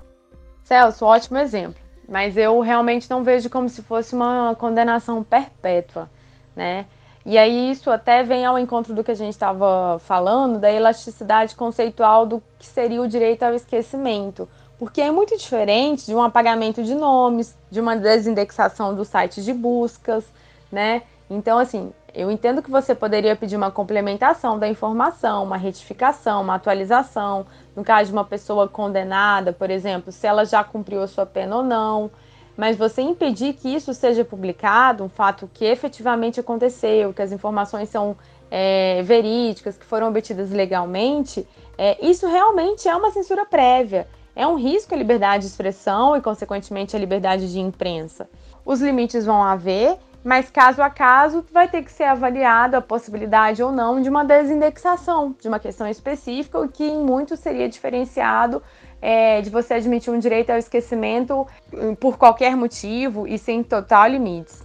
Celso, 0.62 1.06
ótimo 1.06 1.38
exemplo. 1.38 1.82
Mas 2.10 2.36
eu 2.36 2.60
realmente 2.60 3.10
não 3.10 3.24
vejo 3.24 3.50
como 3.50 3.70
se 3.70 3.82
fosse 3.84 4.14
uma 4.14 4.54
condenação 4.54 5.24
perpétua, 5.24 6.10
né? 6.54 6.88
E 7.26 7.38
aí 7.38 7.72
isso 7.72 7.90
até 7.90 8.22
vem 8.22 8.46
ao 8.46 8.60
encontro 8.60 8.94
do 8.94 9.04
que 9.04 9.12
a 9.12 9.16
gente 9.16 9.32
estava 9.32 9.98
falando, 10.00 10.60
da 10.60 10.72
elasticidade 10.72 11.56
conceitual 11.56 12.26
do 12.26 12.44
que 12.60 12.66
seria 12.66 13.02
o 13.02 13.08
direito 13.08 13.44
ao 13.44 13.54
esquecimento. 13.54 14.48
Porque 14.78 15.02
é 15.02 15.10
muito 15.10 15.38
diferente 15.38 16.06
de 16.06 16.14
um 16.14 16.22
apagamento 16.22 16.84
de 16.84 16.94
nomes, 16.94 17.56
de 17.72 17.80
uma 17.80 17.96
desindexação 17.96 18.94
do 18.94 19.06
site 19.06 19.42
de 19.42 19.54
buscas, 19.54 20.26
né? 20.70 21.04
Então, 21.30 21.58
assim, 21.58 21.94
eu 22.14 22.30
entendo 22.30 22.62
que 22.62 22.70
você 22.70 22.94
poderia 22.94 23.36
pedir 23.36 23.56
uma 23.56 23.72
complementação 23.72 24.60
da 24.60 24.68
informação, 24.68 25.44
uma 25.44 25.58
retificação, 25.58 26.42
uma 26.42 26.56
atualização, 26.56 27.46
no 27.76 27.84
caso 27.84 28.08
de 28.08 28.14
uma 28.14 28.26
pessoa 28.26 28.68
condenada, 28.68 29.54
por 29.54 29.72
exemplo, 29.72 30.12
se 30.12 30.28
ela 30.28 30.46
já 30.46 30.64
cumpriu 30.64 31.02
a 31.02 31.08
sua 31.08 31.26
pena 31.26 31.56
ou 31.56 31.64
não, 31.64 32.12
mas 32.58 32.78
você 32.78 33.02
impedir 33.02 33.54
que 33.54 33.74
isso 33.74 33.94
seja 33.94 34.24
publicado, 34.24 35.04
um 35.04 35.10
fato 35.10 35.50
que 35.54 35.66
efetivamente 35.66 36.40
aconteceu, 36.40 37.14
que 37.14 37.22
as 37.22 37.32
informações 37.32 37.90
são 37.90 38.16
é, 38.52 39.02
verídicas, 39.04 39.78
que 39.78 39.86
foram 39.86 40.10
obtidas 40.10 40.52
legalmente, 40.52 41.48
é, 41.78 41.98
isso 42.06 42.28
realmente 42.28 42.88
é 42.88 42.96
uma 42.96 43.12
censura 43.12 43.46
prévia 43.46 44.08
é 44.36 44.48
um 44.48 44.56
risco 44.56 44.94
à 44.94 44.98
liberdade 44.98 45.44
de 45.44 45.52
expressão 45.52 46.16
e, 46.16 46.22
consequentemente, 46.22 46.96
à 46.96 47.00
liberdade 47.00 47.52
de 47.52 47.60
imprensa. 47.60 48.28
Os 48.66 48.82
limites 48.82 49.26
vão 49.26 49.44
haver, 49.44 49.98
mas 50.24 50.50
caso 50.50 50.82
a 50.82 50.90
caso 50.90 51.46
vai 51.52 51.68
ter 51.68 51.84
que 51.84 51.92
ser 51.92 52.06
avaliado 52.06 52.76
a 52.76 52.82
possibilidade 52.82 53.62
ou 53.62 53.72
não 53.72 54.02
de 54.02 54.10
uma 54.10 54.24
desindexação 54.24 55.36
de 55.40 55.48
uma 55.48 55.60
questão 55.60 55.88
específica, 55.88 56.60
o 56.60 56.68
que 56.68 56.84
em 56.84 57.04
muito 57.04 57.36
seria 57.36 57.70
diferenciado 57.70 58.62
é, 59.06 59.42
de 59.42 59.50
você 59.50 59.74
admitir 59.74 60.14
um 60.14 60.18
direito 60.18 60.50
ao 60.50 60.58
esquecimento 60.58 61.46
hum, 61.74 61.94
por 61.94 62.18
qualquer 62.18 62.56
motivo 62.56 63.28
e 63.28 63.38
sem 63.38 63.62
total 63.62 64.08
limites. 64.08 64.64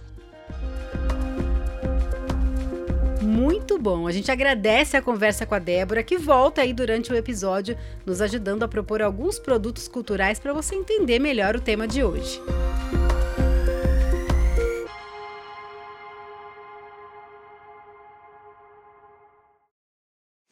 Muito 3.21 3.77
bom. 3.77 4.07
A 4.07 4.13
gente 4.13 4.31
agradece 4.31 4.95
a 4.95 5.01
conversa 5.01 5.45
com 5.45 5.55
a 5.55 5.59
Débora, 5.59 6.01
que 6.01 6.17
volta 6.17 6.61
aí 6.61 6.71
durante 6.71 7.11
o 7.11 7.17
episódio, 7.17 7.77
nos 8.05 8.21
ajudando 8.21 8.63
a 8.63 8.67
propor 8.67 9.01
alguns 9.01 9.37
produtos 9.37 9.89
culturais 9.89 10.39
para 10.39 10.53
você 10.53 10.73
entender 10.73 11.19
melhor 11.19 11.57
o 11.57 11.61
tema 11.61 11.85
de 11.85 12.01
hoje. 12.01 12.41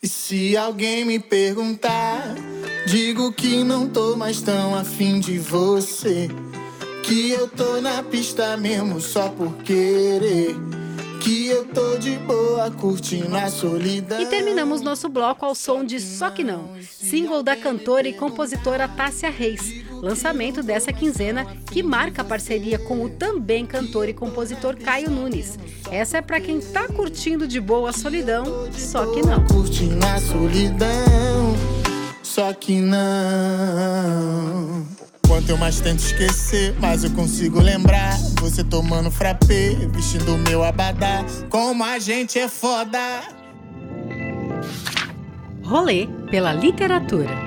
E 0.04 0.08
se 0.10 0.58
alguém 0.58 1.06
me 1.06 1.20
perguntar, 1.20 2.36
digo 2.88 3.34
que 3.34 3.66
não 3.66 3.86
tô 3.86 4.16
mais 4.16 4.42
tão 4.42 4.74
afim 4.74 5.20
de 5.20 5.38
você. 5.38 6.30
Que 7.04 7.32
eu 7.32 7.48
tô 7.48 7.82
na 7.82 8.02
pista 8.02 8.56
mesmo 8.56 9.02
só 9.02 9.28
por 9.30 9.54
querer 9.58 10.56
que 11.20 11.48
eu 11.48 11.66
tô 11.66 11.98
de 11.98 12.12
boa 12.20 12.72
curtindo 12.72 13.36
a 13.36 13.50
solidão. 13.50 14.22
E 14.22 14.26
terminamos 14.28 14.82
nosso 14.82 15.10
bloco 15.10 15.46
ao 15.46 15.54
som 15.54 15.84
de 15.84 16.00
Só 16.00 16.30
Que 16.30 16.44
Não, 16.44 16.70
single 16.82 17.44
da 17.44 17.56
cantora 17.56 18.08
e 18.08 18.14
compositora 18.14 18.88
Tássia 18.88 19.30
Reis, 19.30 19.84
lançamento 19.92 20.64
dessa 20.64 20.94
quinzena 20.94 21.46
que 21.70 21.84
marca 21.84 22.22
a 22.22 22.26
parceria 22.26 22.80
com 22.80 23.04
o 23.04 23.10
também 23.10 23.66
cantor 23.66 24.08
e 24.08 24.14
compositor 24.14 24.78
Caio 24.78 25.10
Nunes. 25.10 25.60
Essa 25.92 26.20
é 26.20 26.22
para 26.22 26.40
quem 26.40 26.62
tá 26.62 26.88
curtindo 26.88 27.46
de 27.46 27.60
boa 27.60 27.90
a 27.90 27.94
solidão, 27.94 28.46
só 28.72 29.06
que 29.08 29.22
não. 29.22 29.46
Curtindo 29.48 30.06
a 30.06 30.20
solidão, 30.20 31.56
só 32.28 32.54
que 32.54 32.82
não. 32.82 34.28
Quanto 35.26 35.50
eu 35.50 35.58
mais 35.58 35.80
tento 35.80 36.00
esquecer, 36.00 36.76
mais 36.80 37.04
eu 37.04 37.12
consigo 37.12 37.60
lembrar. 37.60 38.18
Você 38.42 38.64
tomando 38.64 39.10
frappé, 39.10 39.76
vestindo 39.92 40.38
meu 40.38 40.64
abadá. 40.64 41.26
Como 41.50 41.84
a 41.84 41.98
gente 42.00 42.38
é 42.38 42.48
foda. 42.48 43.00
Rolê 45.64 46.08
pela 46.30 46.54
literatura. 46.54 47.47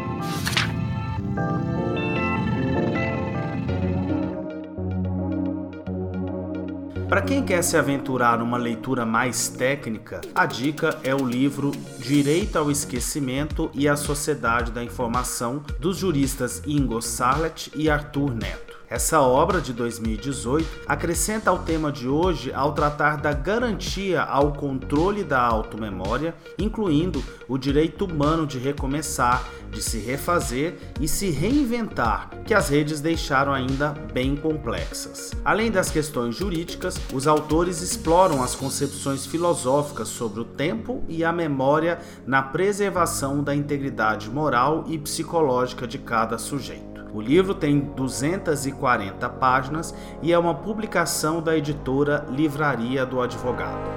Para 7.11 7.23
quem 7.23 7.43
quer 7.43 7.61
se 7.65 7.77
aventurar 7.77 8.39
numa 8.39 8.57
leitura 8.57 9.05
mais 9.05 9.49
técnica, 9.49 10.21
a 10.33 10.47
dica 10.47 10.97
é 11.03 11.13
o 11.13 11.27
livro 11.27 11.73
Direito 11.99 12.57
ao 12.57 12.71
Esquecimento 12.71 13.69
e 13.75 13.89
a 13.89 13.97
Sociedade 13.97 14.71
da 14.71 14.85
Informação 14.85 15.61
dos 15.81 15.97
juristas 15.97 16.63
Ingo 16.65 17.03
Sarlet 17.03 17.73
e 17.75 17.91
Arthur 17.91 18.33
Neto. 18.33 18.70
Essa 18.91 19.21
obra 19.21 19.61
de 19.61 19.73
2018 19.73 20.67
acrescenta 20.85 21.49
ao 21.49 21.61
tema 21.61 21.93
de 21.93 22.09
hoje 22.09 22.53
ao 22.53 22.73
tratar 22.73 23.19
da 23.19 23.33
garantia 23.33 24.21
ao 24.21 24.53
controle 24.53 25.23
da 25.23 25.41
automemória, 25.41 26.35
incluindo 26.59 27.23
o 27.47 27.57
direito 27.57 28.05
humano 28.05 28.45
de 28.45 28.59
recomeçar, 28.59 29.49
de 29.71 29.81
se 29.81 30.01
refazer 30.01 30.77
e 31.01 31.07
se 31.07 31.31
reinventar, 31.31 32.31
que 32.45 32.53
as 32.53 32.69
redes 32.69 33.01
deixaram 33.01 33.53
ainda 33.53 33.95
bem 34.13 34.35
complexas. 34.35 35.31
Além 35.45 35.71
das 35.71 35.89
questões 35.89 36.35
jurídicas, 36.35 37.01
os 37.15 37.29
autores 37.29 37.83
exploram 37.83 38.43
as 38.43 38.57
concepções 38.57 39.25
filosóficas 39.25 40.09
sobre 40.09 40.41
o 40.41 40.45
tempo 40.45 41.05
e 41.09 41.23
a 41.23 41.33
memória 41.33 42.01
na 42.27 42.43
preservação 42.43 43.41
da 43.41 43.55
integridade 43.55 44.29
moral 44.29 44.85
e 44.89 44.99
psicológica 44.99 45.87
de 45.87 45.99
cada 45.99 46.37
sujeito. 46.39 46.90
O 47.13 47.21
livro 47.21 47.55
tem 47.55 47.81
240 47.81 49.29
páginas 49.31 49.95
e 50.23 50.33
é 50.33 50.39
uma 50.39 50.55
publicação 50.55 51.43
da 51.43 51.57
editora 51.57 52.25
Livraria 52.31 53.05
do 53.05 53.21
Advogado. 53.21 53.91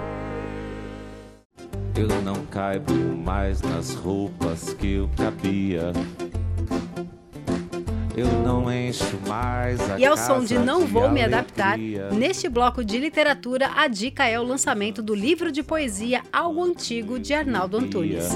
Eu 1.96 2.08
não 2.24 2.44
caibo 2.48 2.94
mais 2.94 3.62
nas 3.62 3.94
roupas 3.94 4.74
que 4.74 4.94
eu 4.94 5.10
cabia. 5.16 5.94
Eu 8.16 8.28
não 8.44 8.72
encho 8.72 9.20
mais 9.28 9.80
a 9.92 10.00
E 10.00 10.06
ao 10.06 10.18
som 10.18 10.44
de 10.44 10.58
Não 10.58 10.82
de 10.82 10.92
Vou 10.92 11.10
Me 11.10 11.22
alegria. 11.22 11.26
Adaptar, 11.26 11.78
neste 12.12 12.50
bloco 12.50 12.84
de 12.84 13.00
literatura, 13.00 13.72
a 13.76 13.88
dica 13.88 14.26
é 14.28 14.40
o 14.40 14.44
lançamento 14.44 15.02
do 15.04 15.14
livro 15.14 15.52
de 15.52 15.62
poesia 15.62 16.22
Algo 16.32 16.64
Antigo 16.64 17.20
de 17.20 17.34
Arnaldo 17.34 17.78
Antunes. 17.78 18.30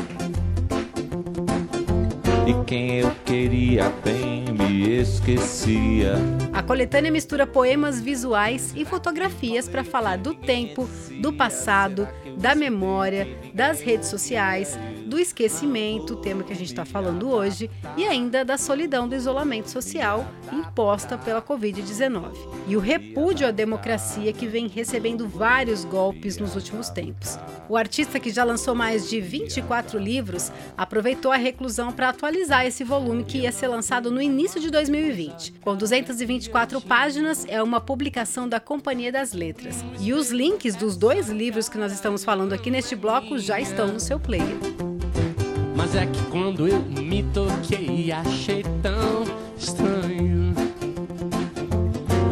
E 2.47 2.63
quem 2.63 2.99
eu 2.99 3.11
queria 3.25 3.89
bem 4.05 4.45
me 4.53 5.01
esquecia. 5.01 6.13
A 6.53 6.63
coletânea 6.63 7.11
mistura 7.11 7.45
poemas 7.45 7.99
visuais 7.99 8.73
e 8.73 8.85
fotografias 8.85 9.67
para 9.67 9.83
falar 9.83 10.17
do 10.17 10.33
tempo, 10.33 10.87
do 11.21 11.33
passado, 11.33 12.07
da 12.37 12.55
memória, 12.55 13.27
das 13.53 13.81
redes 13.81 14.07
sociais, 14.07 14.79
do 15.07 15.17
esquecimento, 15.17 16.17
tema 16.17 16.43
que 16.43 16.53
a 16.53 16.55
gente 16.55 16.69
está 16.69 16.85
falando 16.85 17.29
hoje, 17.29 17.69
e 17.95 18.05
ainda 18.05 18.43
da 18.43 18.57
solidão 18.57 19.07
do 19.07 19.15
isolamento 19.15 19.69
social 19.69 20.27
imposta 20.51 21.17
pela 21.17 21.41
Covid-19. 21.41 22.33
E 22.67 22.75
o 22.75 22.79
repúdio 22.79 23.47
à 23.47 23.51
democracia 23.51 24.33
que 24.33 24.45
vem 24.45 24.67
recebendo 24.67 25.27
vários 25.27 25.85
golpes 25.85 26.37
nos 26.37 26.55
últimos 26.55 26.89
tempos. 26.89 27.39
O 27.69 27.75
artista, 27.75 28.19
que 28.19 28.29
já 28.29 28.43
lançou 28.43 28.75
mais 28.75 29.09
de 29.09 29.19
24 29.19 29.97
livros, 29.97 30.51
aproveitou 30.77 31.31
a 31.31 31.37
reclusão 31.37 31.91
para 31.91 32.09
atualizar 32.09 32.65
esse 32.65 32.83
volume 32.83 33.23
que 33.23 33.39
ia 33.39 33.51
ser 33.51 33.67
lançado 33.67 34.11
no 34.11 34.21
início 34.21 34.59
de 34.59 34.69
2020. 34.69 35.53
Com 35.61 35.75
224 35.75 36.81
páginas, 36.81 37.45
é 37.47 37.63
uma 37.63 37.79
publicação 37.79 38.47
da 38.47 38.59
Companhia 38.59 39.11
das 39.11 39.33
Letras. 39.33 39.83
E 39.99 40.13
os 40.13 40.31
links 40.31 40.75
dos 40.75 40.97
dois 40.97 41.29
livros 41.29 41.69
que 41.69 41.77
nós 41.77 41.91
estamos 41.91 42.23
falando 42.23 42.53
aqui 42.53 42.69
neste 42.69 42.95
bloco 42.95 43.37
já 43.39 43.59
estão 43.59 43.87
no 43.87 43.99
seu 43.99 44.19
player. 44.19 44.57
Mas 45.87 45.95
é 45.95 46.05
que 46.05 46.21
quando 46.25 46.67
eu 46.67 46.81
me 46.81 47.23
toquei, 47.23 48.11
achei 48.11 48.61
tão 48.83 49.23
estranho. 49.57 50.53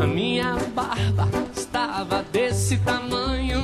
A 0.03 0.05
minha 0.05 0.57
barba 0.75 1.29
estava 1.55 2.21
desse 2.21 2.75
tamanho. 2.79 3.61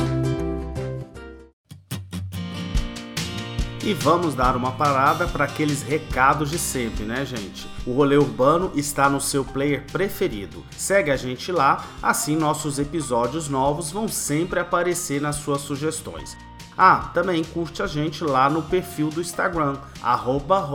E 3.84 3.94
vamos 3.94 4.34
dar 4.34 4.56
uma 4.56 4.72
parada 4.72 5.28
para 5.28 5.44
aqueles 5.44 5.84
recados 5.84 6.50
de 6.50 6.58
sempre, 6.58 7.04
né, 7.04 7.26
gente? 7.26 7.68
O 7.86 7.92
rolê 7.92 8.16
urbano 8.16 8.72
está 8.74 9.10
no 9.10 9.20
seu 9.20 9.44
player 9.44 9.84
preferido. 9.92 10.64
Segue 10.78 11.12
a 11.12 11.18
gente 11.18 11.52
lá, 11.52 11.86
assim 12.02 12.38
nossos 12.38 12.80
episódios 12.80 13.50
novos 13.50 13.92
vão 13.92 14.08
sempre 14.08 14.58
aparecer 14.62 15.20
nas 15.20 15.36
suas 15.36 15.60
sugestões. 15.60 16.38
Ah, 16.78 17.12
também 17.14 17.44
curte 17.44 17.82
a 17.84 17.88
gente 17.88 18.24
lá 18.24 18.50
no 18.50 18.64
perfil 18.64 19.10
do 19.10 19.22
Instagram, 19.22 19.78
arroba 20.02 20.68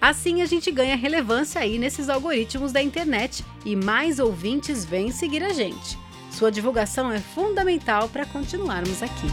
Assim 0.00 0.42
a 0.42 0.46
gente 0.46 0.70
ganha 0.70 0.96
relevância 0.96 1.60
aí 1.60 1.78
nesses 1.78 2.08
algoritmos 2.08 2.72
da 2.72 2.82
internet 2.82 3.44
e 3.64 3.74
mais 3.74 4.18
ouvintes 4.18 4.84
vêm 4.84 5.10
seguir 5.10 5.42
a 5.42 5.52
gente. 5.52 5.98
Sua 6.30 6.50
divulgação 6.50 7.10
é 7.10 7.18
fundamental 7.18 8.08
para 8.08 8.26
continuarmos 8.26 9.02
aqui. 9.02 9.28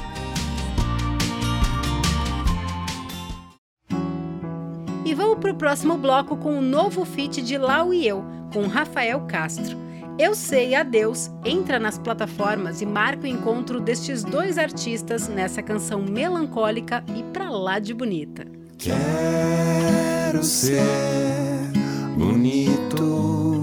E 5.06 5.14
vamos 5.14 5.38
para 5.40 5.52
o 5.52 5.56
próximo 5.56 5.98
bloco 5.98 6.38
com 6.38 6.54
o 6.54 6.58
um 6.60 6.62
novo 6.62 7.04
feat 7.04 7.42
de 7.42 7.58
Lau 7.58 7.94
e 7.94 8.08
Eu, 8.08 8.24
com 8.54 8.66
Rafael 8.68 9.20
Castro. 9.28 9.83
Eu 10.18 10.36
Sei 10.36 10.76
Adeus 10.76 11.32
entra 11.44 11.80
nas 11.80 11.98
plataformas 11.98 12.82
e 12.82 12.86
marca 12.86 13.24
o 13.24 13.28
encontro 13.28 13.80
destes 13.80 14.24
dois 14.24 14.60
artistas 14.60 15.28
nessa 15.28 15.62
canção 15.62 16.04
melancólica 16.04 17.04
e 17.16 17.24
pra 17.34 17.50
lá 17.50 17.80
de 17.80 17.96
bonita. 17.96 18.46
Quero 18.78 20.44
ser 20.44 20.82
bonito. 22.16 23.62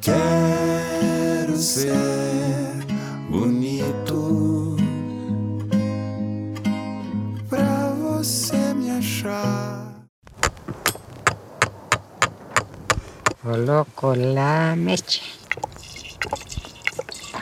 Quero 0.00 1.56
ser 1.56 2.05
Coloco 13.46 14.12
la 14.16 14.74
mecha. 14.76 15.22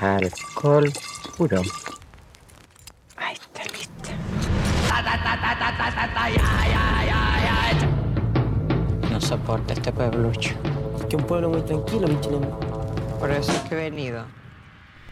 Alcohol 0.03 0.93
puro. 1.35 1.63
No 9.11 9.19
soporta 9.19 9.73
este 9.73 9.93
pueblucho. 9.93 10.51
Que 11.09 11.17
un 11.17 11.25
pueblo 11.25 11.49
muy 11.49 11.63
tranquilo, 11.63 12.07
mi. 12.07 12.17
Por 13.19 13.31
eso 13.31 13.53
es 13.53 13.61
que 13.61 13.75
he 13.75 13.79
venido. 13.91 14.27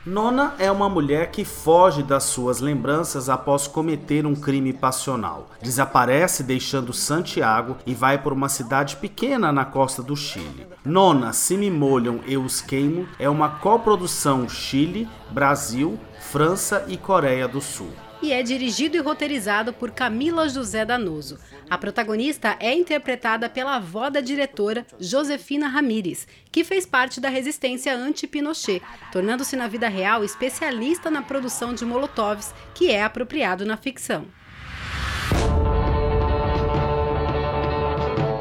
Nona 0.04 0.54
é 0.58 0.68
uma 0.68 0.88
mulher 0.88 1.30
que 1.30 1.44
foge 1.44 2.02
das 2.02 2.24
suas 2.24 2.58
lembranças 2.58 3.28
após 3.28 3.68
cometer 3.68 4.26
um 4.26 4.34
crime 4.34 4.72
passional. 4.72 5.48
Desaparece 5.62 6.42
deixando 6.42 6.92
Santiago 6.92 7.76
e 7.86 7.94
vai 7.94 8.18
para 8.18 8.34
uma 8.34 8.48
cidade 8.48 8.96
pequena 8.96 9.52
na 9.52 9.64
costa 9.64 10.02
do 10.02 10.16
Chile. 10.16 10.66
Nona, 10.84 11.32
Se 11.32 11.56
Me 11.56 11.70
Molham, 11.70 12.18
Eu 12.26 12.42
Os 12.42 12.60
Queimo 12.60 13.06
é 13.16 13.30
uma 13.30 13.48
coprodução 13.48 14.48
Chile, 14.48 15.08
Brasil, 15.30 15.96
França 16.18 16.84
e 16.88 16.96
Coreia 16.96 17.46
do 17.46 17.60
Sul 17.60 17.92
e 18.22 18.32
é 18.32 18.42
dirigido 18.42 18.96
e 18.96 19.00
roteirizado 19.00 19.72
por 19.72 19.90
Camila 19.90 20.48
José 20.48 20.84
Danoso. 20.84 21.38
A 21.68 21.76
protagonista 21.76 22.56
é 22.60 22.72
interpretada 22.72 23.50
pela 23.50 23.76
avó 23.76 24.08
da 24.08 24.20
diretora, 24.20 24.86
Josefina 25.00 25.66
Ramírez, 25.66 26.28
que 26.50 26.62
fez 26.62 26.86
parte 26.86 27.20
da 27.20 27.28
resistência 27.28 27.94
anti-Pinochet, 27.94 28.80
tornando-se 29.10 29.56
na 29.56 29.66
vida 29.66 29.88
real 29.88 30.22
especialista 30.22 31.10
na 31.10 31.22
produção 31.22 31.74
de 31.74 31.84
molotovs, 31.84 32.54
que 32.74 32.90
é 32.90 33.02
apropriado 33.02 33.66
na 33.66 33.76
ficção. 33.76 34.26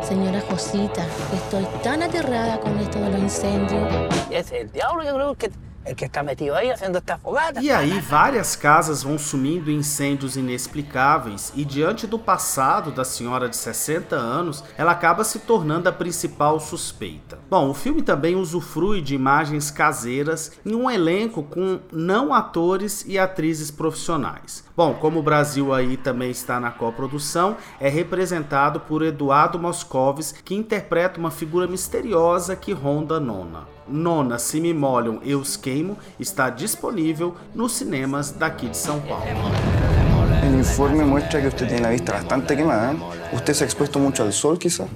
Señora 0.03 0.41
Josita, 0.41 1.07
estoy 1.33 1.65
tan 1.83 2.03
aterrada 2.03 2.59
con 2.59 2.77
esto 2.79 2.99
de 2.99 3.09
los 3.11 3.19
incendios. 3.21 3.87
Es 4.29 4.51
el 4.51 4.69
diablo, 4.69 5.03
yo 5.05 5.15
creo 5.15 5.35
que 5.35 5.70
é 5.83 5.93
que 5.93 6.05
está 6.05 6.21
metido 6.21 6.53
aí 6.53 6.69
fazendo 6.69 6.97
esta 6.97 7.17
fogada. 7.17 7.61
E 7.61 7.71
aí 7.71 7.99
várias 7.99 8.55
casas 8.55 9.03
vão 9.03 9.17
sumindo 9.17 9.71
em 9.71 9.77
incêndios 9.77 10.35
inexplicáveis 10.37 11.51
e 11.55 11.65
diante 11.65 12.05
do 12.05 12.19
passado 12.19 12.91
da 12.91 13.03
senhora 13.03 13.49
de 13.49 13.55
60 13.55 14.15
anos, 14.15 14.63
ela 14.77 14.91
acaba 14.91 15.23
se 15.23 15.39
tornando 15.39 15.89
a 15.89 15.91
principal 15.91 16.59
suspeita. 16.59 17.39
Bom, 17.49 17.69
o 17.69 17.73
filme 17.73 18.01
também 18.01 18.35
usufrui 18.35 19.01
de 19.01 19.15
imagens 19.15 19.71
caseiras 19.71 20.51
em 20.65 20.75
um 20.75 20.89
elenco 20.89 21.43
com 21.43 21.79
não 21.91 22.33
atores 22.33 23.03
e 23.07 23.17
atrizes 23.17 23.71
profissionais. 23.71 24.63
Bom, 24.75 24.93
como 24.93 25.19
o 25.19 25.23
Brasil 25.23 25.73
aí 25.73 25.97
também 25.97 26.31
está 26.31 26.59
na 26.59 26.71
coprodução, 26.71 27.57
é 27.79 27.89
representado 27.89 28.79
por 28.79 29.01
Eduardo 29.01 29.59
Moscovis, 29.59 30.33
que 30.43 30.55
interpreta 30.55 31.19
uma 31.19 31.31
figura 31.31 31.67
misteriosa 31.67 32.55
que 32.55 32.71
ronda 32.71 33.19
Nona. 33.19 33.67
Nona, 33.91 34.39
Se 34.39 34.59
Me 34.59 34.73
Molham, 34.73 35.19
Eu 35.23 35.39
Os 35.39 35.57
Queimo 35.57 35.97
está 36.19 36.49
disponível 36.49 37.35
nos 37.53 37.73
cinemas 37.73 38.31
daqui 38.31 38.67
de 38.67 38.77
São 38.77 38.99
Paulo. 39.01 39.25
El 40.43 40.59
informe 40.59 41.03
muestra 41.03 41.39
que 41.41 41.47
usted 41.47 41.67
tiene 41.67 41.81
la 41.81 41.89
vista 41.89 42.13
bastante 42.13 42.55
quemada. 42.55 42.95
¿Usted 43.31 43.53
se 43.53 43.63
ha 43.63 43.67
expuesto 43.67 43.99
mucho 43.99 44.23
al 44.23 44.33
sol, 44.33 44.57
quizá? 44.57 44.87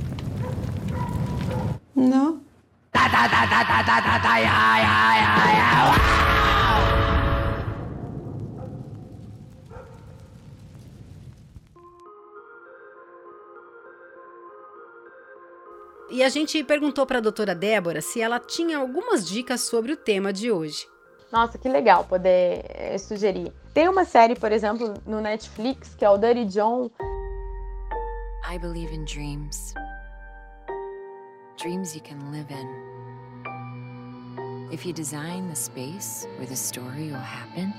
No. 1.94 2.40
E 16.10 16.24
a 16.24 16.30
gente 16.30 16.64
perguntou 16.64 17.06
para 17.06 17.18
a 17.18 17.22
doutora 17.22 17.56
Débora 17.56 18.02
se 18.02 18.22
ela 18.22 18.40
tinha 18.40 18.78
algumas 18.78 19.28
dicas 19.28 19.62
sobre 19.62 19.92
o 19.92 19.98
tema 19.98 20.32
de 20.32 20.52
hoje. 20.52 20.88
Nossa, 21.32 21.58
que 21.58 21.68
legal 21.68 22.06
poder 22.06 22.64
é, 22.70 22.98
sugerir. 22.98 23.52
Tem 23.74 23.90
uma 23.90 24.06
série, 24.06 24.36
por 24.36 24.52
exemplo, 24.52 24.94
no 25.06 25.20
Netflix, 25.20 25.96
que 25.96 26.06
é 26.06 26.10
o 26.10 26.18
Dirty 26.18 26.46
John. 26.46 26.90
I 28.50 28.60
believe 28.60 28.94
in 28.94 29.04
dreams. 29.06 29.74
Dreams 31.58 31.96
you 31.96 32.02
can 32.02 32.32
live 32.32 32.52
in. 32.52 32.68
If 34.72 34.86
you 34.86 34.94
design 34.94 35.48
the 35.50 35.56
space 35.56 36.28
where 36.38 36.48
the 36.48 36.56
story 36.56 37.12
will 37.12 37.16
happen, 37.16 37.74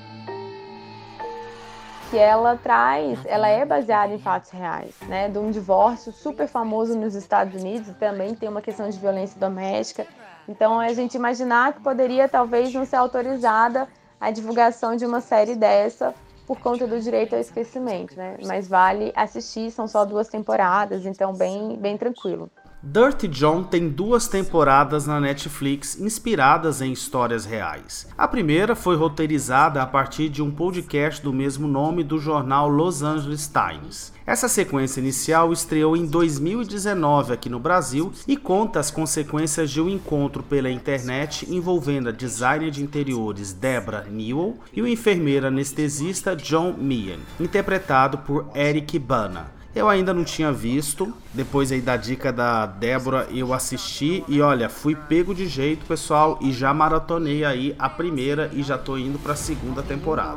que 2.11 2.17
ela 2.17 2.57
traz, 2.57 3.19
ela 3.27 3.49
é 3.49 3.65
baseada 3.65 4.13
em 4.13 4.19
fatos 4.19 4.51
reais, 4.51 4.95
né? 5.09 5.29
De 5.29 5.39
um 5.39 5.51
divórcio 5.51 6.13
super 6.13 6.47
famoso 6.47 6.97
nos 6.97 7.15
Estados 7.15 7.61
Unidos, 7.61 7.95
também 7.97 8.35
tem 8.35 8.49
uma 8.49 8.63
questão 8.63 8.89
de 8.89 8.99
violência 8.99 9.39
doméstica. 9.39 10.07
Então, 10.49 10.79
a 10.79 10.93
gente 10.93 11.15
imaginar 11.15 11.73
que 11.73 11.81
poderia 11.81 12.29
talvez 12.29 12.73
não 12.73 12.85
ser 12.85 12.97
autorizada 12.97 13.89
a 14.21 14.31
divulgação 14.31 14.95
de 14.97 15.05
uma 15.05 15.21
série 15.21 15.57
dessa 15.57 16.15
por 16.47 16.61
conta 16.61 16.87
do 16.87 17.01
direito 17.01 17.35
ao 17.35 17.41
esquecimento, 17.41 18.17
né? 18.17 18.37
Mas 18.47 18.69
vale 18.69 19.13
assistir, 19.17 19.71
são 19.73 19.89
só 19.89 20.05
duas 20.05 20.29
temporadas, 20.29 21.05
então 21.05 21.35
bem, 21.35 21.77
bem 21.77 21.97
tranquilo. 21.99 22.49
Dirty 22.83 23.27
John 23.27 23.63
tem 23.63 23.89
duas 23.89 24.29
temporadas 24.29 25.07
na 25.07 25.19
Netflix 25.19 25.99
inspiradas 25.99 26.83
em 26.83 26.93
histórias 26.93 27.45
reais. 27.45 28.07
A 28.17 28.29
primeira 28.29 28.77
foi 28.77 28.97
roteirizada 28.97 29.83
a 29.83 29.87
partir 29.87 30.29
de 30.29 30.43
um 30.43 30.51
podcast 30.51 31.23
do 31.23 31.33
mesmo 31.33 31.67
nome 31.67 32.05
do 32.05 32.19
jornal 32.19 32.69
Los 32.69 33.03
Angeles 33.03 33.51
Times. 33.51 34.13
Essa 34.27 34.47
sequência 34.47 35.01
inicial 35.01 35.53
estreou 35.53 35.97
em 35.97 36.05
2019 36.05 37.33
aqui 37.33 37.49
no 37.49 37.59
Brasil 37.59 38.13
e 38.29 38.37
conta 38.37 38.79
as 38.79 38.91
consequências 38.91 39.71
de 39.71 39.81
um 39.81 39.89
encontro 39.89 40.43
pela 40.43 40.71
internet 40.71 41.47
envolvendo 41.51 42.11
a 42.11 42.13
designer 42.13 42.71
de 42.71 42.83
interiores 42.83 43.53
Debra 43.53 44.07
Newell 44.11 44.59
e 44.73 44.83
o 44.83 44.87
enfermeiro 44.87 45.47
anestesista 45.47 46.37
John 46.37 46.75
Meehan, 46.77 47.21
interpretado 47.41 48.19
por 48.19 48.51
Eric 48.55 48.99
Bana. 48.99 49.57
Eu 49.77 49.91
ainda 49.91 50.15
não 50.15 50.25
tinha 50.25 50.51
visto. 50.51 51.13
Depois 51.35 51.71
aí 51.71 51.83
da 51.83 51.99
dica 51.99 52.33
da 52.33 52.65
Débora, 52.65 53.29
eu 53.31 53.53
assisti 53.53 54.25
e 54.27 54.41
olha, 54.41 54.71
fui 54.71 54.97
pego 54.97 55.35
de 55.35 55.47
jeito, 55.47 55.85
pessoal, 55.85 56.39
e 56.41 56.51
já 56.51 56.73
maratonei 56.73 57.45
aí 57.45 57.77
a 57.79 57.87
primeira 57.87 58.51
e 58.55 58.63
já 58.63 58.79
tô 58.79 58.97
indo 58.97 59.19
para 59.19 59.35
a 59.35 59.37
segunda 59.37 59.83
temporada. 59.83 60.35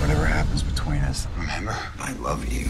Whatever 0.00 0.26
happens 0.26 0.62
between 0.62 1.00
us, 1.08 1.28
remember, 1.38 1.76
I 1.98 2.12
love 2.20 2.44
you. 2.52 2.68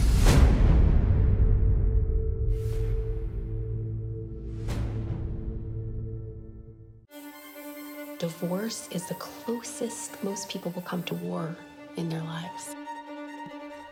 Divorce 8.17 8.87
is 8.91 9.05
the 9.07 9.13
closest 9.15 10.23
most 10.23 10.47
people 10.47 10.71
will 10.71 10.83
come 10.83 11.03
to 11.03 11.15
war 11.15 11.53
in 11.97 12.07
their 12.07 12.21
lives. 12.21 12.73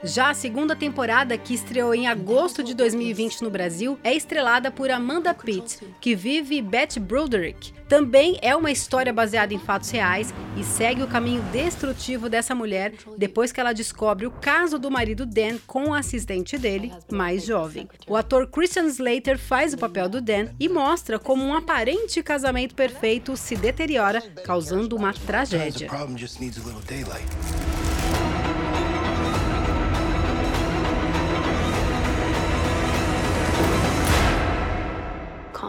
Já 0.04 0.32
a 0.32 0.34
segunda 0.34 0.76
temporada, 0.76 1.38
que 1.38 1.54
estreou 1.54 1.96
em 1.96 2.08
agosto 2.08 2.62
de 2.62 2.74
2020 2.74 3.42
no 3.42 3.50
Brasil, 3.50 3.98
é 4.04 4.13
estrelada 4.13 4.70
por 4.70 4.92
Amanda 4.92 5.34
Pitt, 5.34 5.80
que 6.02 6.13
vive 6.13 6.62
Beth 6.62 7.00
Broderick. 7.00 7.72
Também 7.88 8.38
é 8.42 8.54
uma 8.54 8.70
história 8.70 9.13
baseada 9.13 9.54
em 9.54 9.60
fatos 9.60 9.89
reais 9.92 10.34
e 10.58 10.63
segue 10.63 11.02
o 11.04 11.08
caminho 11.08 11.42
destrutivo 11.54 12.28
dessa 12.28 12.54
mulher 12.54 12.94
depois 13.18 13.54
que 13.54 13.62
ela 13.62 13.72
descobre 13.72 14.26
o 14.26 14.32
caso 14.32 14.78
do 14.78 14.92
marido 14.92 15.26
Dan 15.26 15.58
com 15.66 15.89
o 15.89 15.94
assistente 15.94 16.58
dele, 16.58 16.92
mais 17.10 17.46
jovem. 17.46 17.88
O 18.06 18.18
ator 18.18 18.48
Christian 18.48 18.88
Slater 18.88 19.39
faz 19.39 19.74
o 19.74 19.78
papel 19.78 20.10
do 20.10 20.20
Dan 20.20 20.50
e 20.60 20.68
mostra 20.68 21.18
como 21.18 21.46
um 21.46 21.54
aparente 21.54 22.22
casamento 22.22 22.76
perfeito 22.76 23.38
se 23.38 23.56
deteriora, 23.56 24.22
causando 24.44 24.98
uma 24.98 25.13
tragédia. 25.13 25.88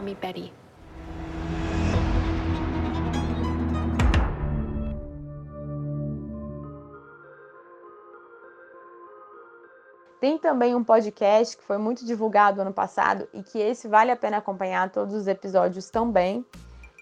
Me 0.04 0.14
Betty. 0.14 0.52
Tem 10.20 10.38
também 10.38 10.74
um 10.74 10.82
podcast 10.82 11.54
que 11.54 11.62
foi 11.62 11.76
muito 11.76 12.02
divulgado 12.06 12.62
ano 12.62 12.72
passado 12.72 13.28
e 13.34 13.42
que 13.42 13.58
esse 13.58 13.86
vale 13.86 14.10
a 14.10 14.16
pena 14.16 14.38
acompanhar 14.38 14.88
todos 14.90 15.14
os 15.14 15.26
episódios 15.26 15.90
também. 15.90 16.44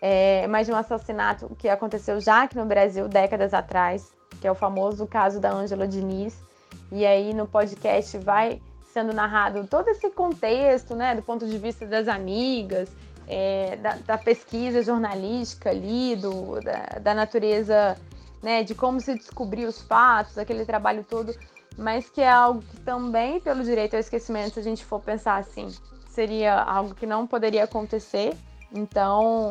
É 0.00 0.48
mais 0.48 0.66
de 0.66 0.72
um 0.72 0.76
assassinato 0.76 1.54
que 1.56 1.68
aconteceu 1.68 2.20
já 2.20 2.42
aqui 2.42 2.56
no 2.56 2.64
Brasil 2.64 3.06
décadas 3.06 3.54
atrás, 3.54 4.12
que 4.40 4.48
é 4.48 4.50
o 4.50 4.56
famoso 4.56 5.06
caso 5.06 5.38
da 5.38 5.52
Ângela 5.52 5.86
Diniz. 5.86 6.42
E 6.90 7.06
aí 7.06 7.32
no 7.32 7.46
podcast 7.46 8.18
vai 8.18 8.60
sendo 8.92 9.12
narrado 9.12 9.66
todo 9.66 9.88
esse 9.88 10.10
contexto, 10.10 10.94
né, 10.94 11.14
do 11.14 11.22
ponto 11.22 11.46
de 11.46 11.58
vista 11.58 11.86
das 11.86 12.08
amigas, 12.08 12.88
é, 13.26 13.76
da, 13.76 13.96
da, 13.96 14.18
pesquisa 14.18 14.82
jornalística 14.82 15.70
ali, 15.70 16.16
do, 16.16 16.60
da, 16.60 16.98
da 17.00 17.14
natureza, 17.14 17.96
né, 18.42 18.62
de 18.62 18.74
como 18.74 19.00
se 19.00 19.14
descobrir 19.14 19.64
os 19.64 19.80
fatos, 19.80 20.36
aquele 20.36 20.64
trabalho 20.64 21.04
todo 21.08 21.34
mas 21.76 22.08
que 22.08 22.20
é 22.20 22.30
algo 22.30 22.62
que 22.62 22.80
também, 22.80 23.40
pelo 23.40 23.62
direito 23.64 23.94
ao 23.94 24.00
esquecimento, 24.00 24.54
se 24.54 24.60
a 24.60 24.62
gente 24.62 24.84
for 24.84 25.00
pensar 25.00 25.36
assim, 25.36 25.68
seria 26.08 26.60
algo 26.60 26.94
que 26.94 27.06
não 27.06 27.26
poderia 27.26 27.64
acontecer. 27.64 28.36
Então, 28.72 29.50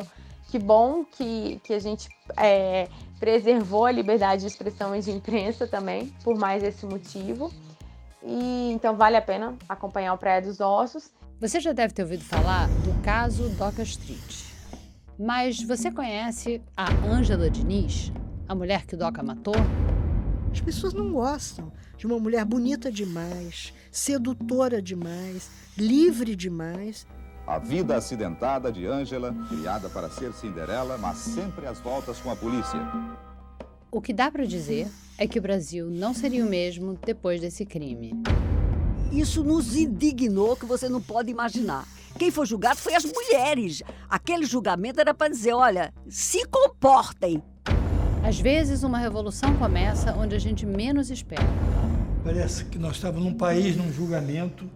que 0.50 0.60
bom 0.60 1.04
que, 1.04 1.60
que 1.64 1.74
a 1.74 1.80
gente 1.80 2.10
é, 2.38 2.88
preservou 3.20 3.86
a 3.86 3.92
liberdade 3.92 4.42
de 4.42 4.48
expressão 4.48 4.96
e 4.96 5.02
de 5.02 5.12
imprensa 5.12 5.68
também, 5.68 6.08
por 6.24 6.38
mais 6.38 6.64
esse 6.64 6.86
motivo. 6.86 7.52
E 8.24 8.72
então 8.72 8.96
vale 8.96 9.18
a 9.18 9.22
pena 9.22 9.56
acompanhar 9.68 10.14
o 10.14 10.18
Praia 10.18 10.42
dos 10.42 10.60
Ossos. 10.60 11.12
Você 11.40 11.60
já 11.60 11.74
deve 11.74 11.94
ter 11.94 12.04
ouvido 12.04 12.24
falar 12.24 12.68
do 12.68 13.02
caso 13.02 13.50
Doca 13.50 13.82
Street. 13.82 14.44
Mas 15.18 15.62
você 15.62 15.92
conhece 15.92 16.62
a 16.76 16.92
Ângela 17.08 17.50
Diniz, 17.50 18.12
a 18.48 18.56
mulher 18.56 18.86
que 18.86 18.96
o 18.96 18.98
Doca 18.98 19.24
matou? 19.24 19.56
As 20.52 20.60
pessoas 20.60 20.94
não 20.94 21.12
gostam 21.12 21.72
de 21.98 22.06
uma 22.06 22.20
mulher 22.20 22.44
bonita 22.44 22.92
demais, 22.92 23.74
sedutora 23.92 24.82
demais, 24.82 25.50
livre 25.78 26.36
demais. 26.36 27.08
A 27.48 27.58
vida 27.58 27.96
acidentada 27.96 28.72
de 28.72 28.86
Angela, 28.86 29.34
criada 29.48 29.90
para 29.90 30.10
ser 30.10 30.34
Cinderela, 30.34 30.98
mas 30.98 31.18
sempre 31.18 31.66
às 31.66 31.80
voltas 31.80 32.20
com 32.20 32.30
a 32.30 32.36
polícia. 32.36 32.80
O 33.94 34.00
que 34.00 34.14
dá 34.14 34.32
para 34.32 34.46
dizer 34.46 34.88
é 35.18 35.28
que 35.28 35.38
o 35.38 35.42
Brasil 35.42 35.90
não 35.90 36.14
seria 36.14 36.46
o 36.46 36.50
mesmo 36.50 36.98
depois 37.06 37.42
desse 37.42 37.66
crime. 37.66 38.14
Isso 39.12 39.44
nos 39.44 39.76
indignou 39.76 40.56
que 40.56 40.66
você 40.66 40.88
não 40.88 41.02
pode 41.02 41.30
imaginar. 41.30 41.86
Quem 42.18 42.32
foi 42.32 42.46
julgado 42.46 42.78
foi 42.78 42.96
as 42.96 43.04
mulheres. 43.04 43.84
Aquele 44.10 44.46
julgamento 44.46 45.02
era 45.02 45.14
para 45.14 45.28
dizer: 45.28 45.52
olha, 45.52 45.94
se 46.08 46.48
comportem. 46.48 47.44
Às 48.24 48.40
vezes, 48.40 48.84
uma 48.84 48.98
revolução 48.98 49.58
começa 49.58 50.16
onde 50.16 50.36
a 50.36 50.40
gente 50.40 50.66
menos 50.66 51.12
espera. 51.12 51.44
Parece 52.24 52.66
que 52.66 52.78
nós 52.78 52.98
estávamos 52.98 53.24
num 53.24 53.34
país, 53.34 53.76
num 53.76 53.92
julgamento. 53.92 54.70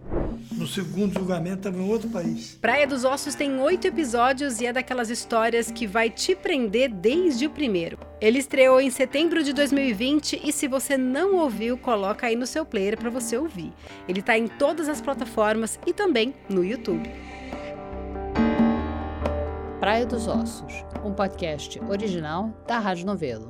No 0.52 0.66
segundo 0.66 1.14
julgamento, 1.14 1.68
estava 1.68 1.78
em 1.78 1.88
outro 1.88 2.08
país. 2.08 2.58
Praia 2.60 2.86
dos 2.86 3.04
Ossos 3.04 3.34
tem 3.34 3.60
oito 3.60 3.86
episódios 3.86 4.60
e 4.60 4.66
é 4.66 4.72
daquelas 4.72 5.10
histórias 5.10 5.70
que 5.70 5.86
vai 5.86 6.10
te 6.10 6.34
prender 6.34 6.90
desde 6.90 7.46
o 7.46 7.50
primeiro. 7.50 7.98
Ele 8.20 8.38
estreou 8.38 8.80
em 8.80 8.90
setembro 8.90 9.44
de 9.44 9.52
2020 9.52 10.40
e 10.42 10.52
se 10.52 10.66
você 10.66 10.96
não 10.96 11.36
ouviu, 11.36 11.78
coloca 11.78 12.26
aí 12.26 12.34
no 12.34 12.46
seu 12.46 12.64
player 12.64 12.98
para 12.98 13.10
você 13.10 13.36
ouvir. 13.36 13.72
Ele 14.08 14.20
está 14.20 14.36
em 14.36 14.48
todas 14.48 14.88
as 14.88 15.00
plataformas 15.00 15.78
e 15.86 15.92
também 15.92 16.34
no 16.48 16.64
YouTube. 16.64 17.10
Praia 19.78 20.04
dos 20.04 20.26
Ossos, 20.26 20.84
um 21.04 21.12
podcast 21.12 21.78
original 21.88 22.52
da 22.66 22.78
Rádio 22.78 23.06
Novelo. 23.06 23.48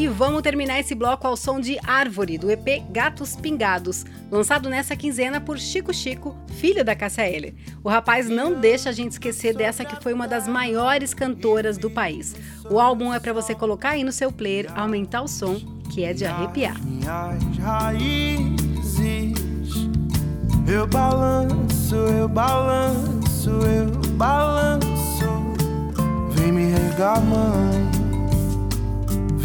E 0.00 0.08
vamos 0.08 0.40
terminar 0.40 0.80
esse 0.80 0.94
bloco 0.94 1.26
ao 1.26 1.36
som 1.36 1.60
de 1.60 1.78
Árvore, 1.86 2.38
do 2.38 2.50
EP 2.50 2.82
Gatos 2.90 3.36
Pingados, 3.36 4.06
lançado 4.30 4.70
nessa 4.70 4.96
quinzena 4.96 5.42
por 5.42 5.58
Chico 5.58 5.92
Chico, 5.92 6.34
filho 6.56 6.82
da 6.82 6.96
Eller. 7.18 7.52
O 7.84 7.88
rapaz 7.90 8.26
não 8.26 8.58
deixa 8.58 8.88
a 8.88 8.92
gente 8.92 9.12
esquecer 9.12 9.54
dessa 9.54 9.84
que 9.84 10.02
foi 10.02 10.14
uma 10.14 10.26
das 10.26 10.48
maiores 10.48 11.12
cantoras 11.12 11.76
do 11.76 11.90
país. 11.90 12.34
O 12.70 12.80
álbum 12.80 13.12
é 13.12 13.20
para 13.20 13.34
você 13.34 13.54
colocar 13.54 13.90
aí 13.90 14.02
no 14.02 14.10
seu 14.10 14.32
player, 14.32 14.72
aumentar 14.74 15.20
o 15.20 15.28
som, 15.28 15.60
que 15.92 16.02
é 16.02 16.14
de 16.14 16.24
arrepiar. 16.24 16.78
Eu 20.66 20.86
balanço, 20.86 21.94
eu 21.94 22.26
balanço, 22.26 23.50
eu 23.50 24.14
balanço. 24.14 25.26
Vem 26.30 26.52
me 26.52 26.72
regar, 26.72 27.20
mãe. 27.20 27.99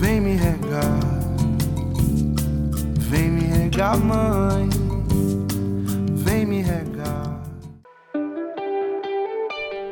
Vem 0.05 0.21
me 0.21 0.35
regar. 0.35 0.99
Vem 3.09 3.27
me 3.31 3.41
regar, 3.41 3.97
mãe. 3.97 4.69
Vem 6.13 6.45
me 6.45 6.61
regar. 6.61 7.24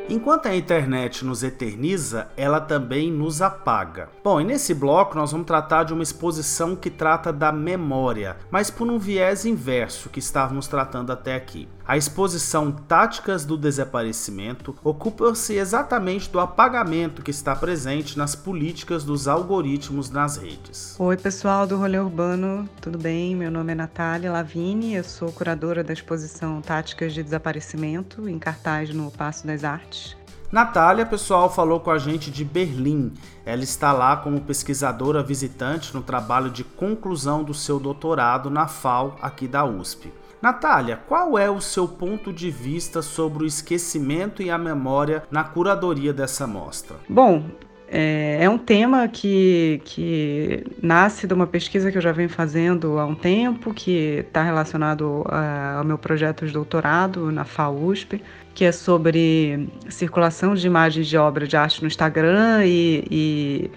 Enquanto 0.06 0.46
a 0.46 0.54
internet 0.54 1.24
nos 1.24 1.42
eterniza, 1.42 2.28
ela 2.36 2.60
também 2.60 3.10
nos 3.10 3.40
apaga. 3.40 4.10
Bom, 4.22 4.38
e 4.38 4.44
nesse 4.44 4.74
bloco 4.74 5.16
nós 5.16 5.32
vamos 5.32 5.46
tratar 5.46 5.84
de 5.84 5.94
uma 5.94 6.02
exposição 6.02 6.76
que 6.76 6.90
trata 6.90 7.32
da 7.32 7.50
memória, 7.50 8.36
mas 8.50 8.70
por 8.70 8.86
um 8.86 8.98
viés 8.98 9.46
inverso 9.46 10.10
que 10.10 10.18
estávamos 10.18 10.68
tratando 10.68 11.10
até 11.10 11.34
aqui. 11.34 11.66
A 11.86 11.98
exposição 11.98 12.72
Táticas 12.72 13.44
do 13.44 13.58
Desaparecimento 13.58 14.74
ocupa-se 14.82 15.54
exatamente 15.54 16.30
do 16.30 16.40
apagamento 16.40 17.22
que 17.22 17.30
está 17.30 17.54
presente 17.54 18.16
nas 18.16 18.34
políticas 18.34 19.04
dos 19.04 19.28
algoritmos 19.28 20.10
nas 20.10 20.38
redes. 20.38 20.96
Oi, 20.98 21.16
pessoal 21.16 21.66
do 21.66 21.76
Rolê 21.76 21.98
Urbano, 21.98 22.68
tudo 22.80 22.98
bem? 22.98 23.36
Meu 23.36 23.50
nome 23.50 23.72
é 23.72 23.74
Natália 23.74 24.32
Lavini, 24.32 24.94
eu 24.94 25.04
sou 25.04 25.30
curadora 25.30 25.84
da 25.84 25.92
exposição 25.92 26.62
Táticas 26.62 27.12
de 27.12 27.22
Desaparecimento, 27.22 28.28
em 28.28 28.38
cartaz 28.38 28.88
no 28.94 29.10
Passo 29.10 29.46
das 29.46 29.62
Artes. 29.62 29.94
Natália, 30.54 31.04
pessoal, 31.04 31.52
falou 31.52 31.80
com 31.80 31.90
a 31.90 31.98
gente 31.98 32.30
de 32.30 32.44
Berlim. 32.44 33.12
Ela 33.44 33.64
está 33.64 33.92
lá 33.92 34.16
como 34.16 34.40
pesquisadora 34.40 35.20
visitante 35.20 35.92
no 35.92 36.00
trabalho 36.00 36.48
de 36.48 36.62
conclusão 36.62 37.42
do 37.42 37.52
seu 37.52 37.80
doutorado 37.80 38.48
na 38.48 38.68
FAO, 38.68 39.16
aqui 39.20 39.48
da 39.48 39.64
USP. 39.64 40.12
Natália, 40.40 41.00
qual 41.08 41.36
é 41.36 41.50
o 41.50 41.60
seu 41.60 41.88
ponto 41.88 42.32
de 42.32 42.52
vista 42.52 43.02
sobre 43.02 43.42
o 43.42 43.46
esquecimento 43.48 44.44
e 44.44 44.48
a 44.48 44.56
memória 44.56 45.24
na 45.28 45.42
curadoria 45.42 46.12
dessa 46.12 46.46
mostra? 46.46 46.98
Bom, 47.08 47.50
é, 47.88 48.38
é, 48.40 48.48
um 48.48 48.58
tema 48.58 49.06
que, 49.08 49.80
que 49.84 50.64
nasce 50.80 51.26
de 51.26 51.34
uma 51.34 51.46
pesquisa 51.46 51.90
que 51.90 51.98
eu 51.98 52.02
já 52.02 52.12
venho 52.12 52.30
fazendo 52.30 52.98
há 52.98 53.04
um 53.04 53.14
tempo, 53.14 53.74
que 53.74 54.24
está 54.26 54.42
relacionado 54.42 55.24
ao 55.76 55.84
meu 55.84 55.98
projeto 55.98 56.46
de 56.46 56.52
doutorado 56.52 57.30
na 57.32 57.44
FAUSP, 57.44 58.22
que 58.54 58.64
é 58.64 58.72
sobre 58.72 59.68
circulação 59.88 60.54
de 60.54 60.66
imagens 60.66 61.08
de 61.08 61.16
obra 61.16 61.46
de 61.46 61.56
arte 61.56 61.82
no 61.82 61.88
Instagram 61.88 62.64
e, 62.64 63.04
e 63.10 63.70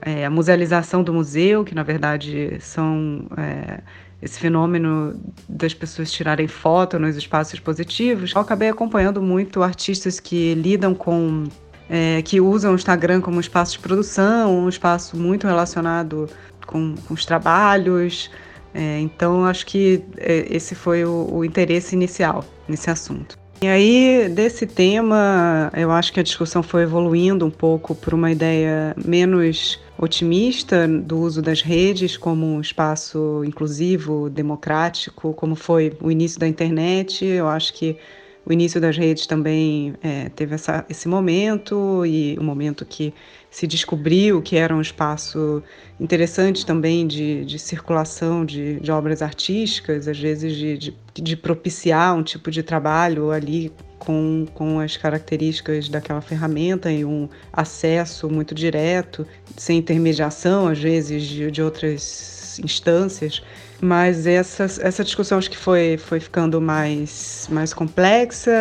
é, 0.00 0.24
a 0.24 0.30
musealização 0.30 1.02
do 1.02 1.12
museu, 1.12 1.64
que 1.64 1.74
na 1.74 1.82
verdade 1.82 2.56
são 2.60 3.26
é, 3.36 3.80
esse 4.22 4.40
fenômeno 4.40 5.20
das 5.48 5.74
pessoas 5.74 6.10
tirarem 6.10 6.48
foto 6.48 6.98
nos 6.98 7.16
espaços 7.16 7.54
expositivos. 7.54 8.32
Eu 8.32 8.40
acabei 8.40 8.70
acompanhando 8.70 9.20
muito 9.20 9.62
artistas 9.62 10.18
que 10.18 10.54
lidam 10.54 10.94
com 10.94 11.44
é, 11.90 12.22
que 12.22 12.40
usam 12.40 12.72
o 12.72 12.74
Instagram 12.74 13.20
como 13.20 13.38
espaço 13.38 13.72
de 13.72 13.80
produção, 13.80 14.64
um 14.64 14.68
espaço 14.68 15.14
muito 15.14 15.46
relacionado 15.46 16.26
com, 16.66 16.94
com 17.06 17.12
os 17.12 17.26
trabalhos. 17.26 18.30
É, 18.72 18.98
então, 19.00 19.44
acho 19.44 19.66
que 19.66 20.02
é, 20.16 20.46
esse 20.48 20.74
foi 20.74 21.04
o, 21.04 21.28
o 21.30 21.44
interesse 21.44 21.94
inicial 21.94 22.42
nesse 22.66 22.88
assunto. 22.88 23.41
E 23.62 23.68
aí, 23.68 24.28
desse 24.28 24.66
tema, 24.66 25.70
eu 25.72 25.92
acho 25.92 26.12
que 26.12 26.18
a 26.18 26.22
discussão 26.24 26.64
foi 26.64 26.82
evoluindo 26.82 27.46
um 27.46 27.50
pouco 27.50 27.94
para 27.94 28.12
uma 28.12 28.32
ideia 28.32 28.92
menos 29.06 29.78
otimista 29.96 30.88
do 30.88 31.20
uso 31.20 31.40
das 31.40 31.62
redes 31.62 32.16
como 32.16 32.44
um 32.44 32.60
espaço 32.60 33.44
inclusivo, 33.44 34.28
democrático, 34.28 35.32
como 35.34 35.54
foi 35.54 35.96
o 36.00 36.10
início 36.10 36.40
da 36.40 36.48
internet. 36.48 37.24
Eu 37.24 37.46
acho 37.46 37.72
que 37.74 37.96
o 38.44 38.52
início 38.52 38.80
das 38.80 38.96
redes 38.96 39.26
também 39.26 39.94
é, 40.02 40.28
teve 40.30 40.54
essa, 40.54 40.84
esse 40.88 41.06
momento 41.06 42.04
e 42.04 42.36
o 42.38 42.42
momento 42.42 42.84
que 42.84 43.14
se 43.50 43.66
descobriu 43.66 44.42
que 44.42 44.56
era 44.56 44.74
um 44.74 44.80
espaço 44.80 45.62
interessante 46.00 46.66
também 46.66 47.06
de, 47.06 47.44
de 47.44 47.58
circulação 47.58 48.44
de, 48.44 48.80
de, 48.80 48.90
obras 48.90 49.22
artísticas, 49.22 50.08
às 50.08 50.18
vezes 50.18 50.56
de, 50.56 50.94
de, 51.14 51.36
propiciar 51.36 52.16
um 52.16 52.22
tipo 52.22 52.50
de 52.50 52.62
trabalho 52.62 53.30
ali 53.30 53.72
com, 53.98 54.46
com 54.54 54.80
as 54.80 54.96
características 54.96 55.88
daquela 55.88 56.20
ferramenta 56.20 56.90
e 56.90 57.04
um 57.04 57.28
acesso 57.52 58.28
muito 58.28 58.54
direto, 58.54 59.24
sem 59.56 59.78
intermediação, 59.78 60.66
às 60.66 60.78
vezes, 60.80 61.22
de 61.22 61.62
outras 61.62 62.58
instâncias. 62.58 63.42
Mas 63.84 64.28
essa, 64.28 64.62
essa 64.62 65.02
discussão 65.02 65.38
acho 65.38 65.50
que 65.50 65.56
foi, 65.56 65.98
foi 65.98 66.20
ficando 66.20 66.60
mais, 66.60 67.48
mais 67.50 67.74
complexa, 67.74 68.52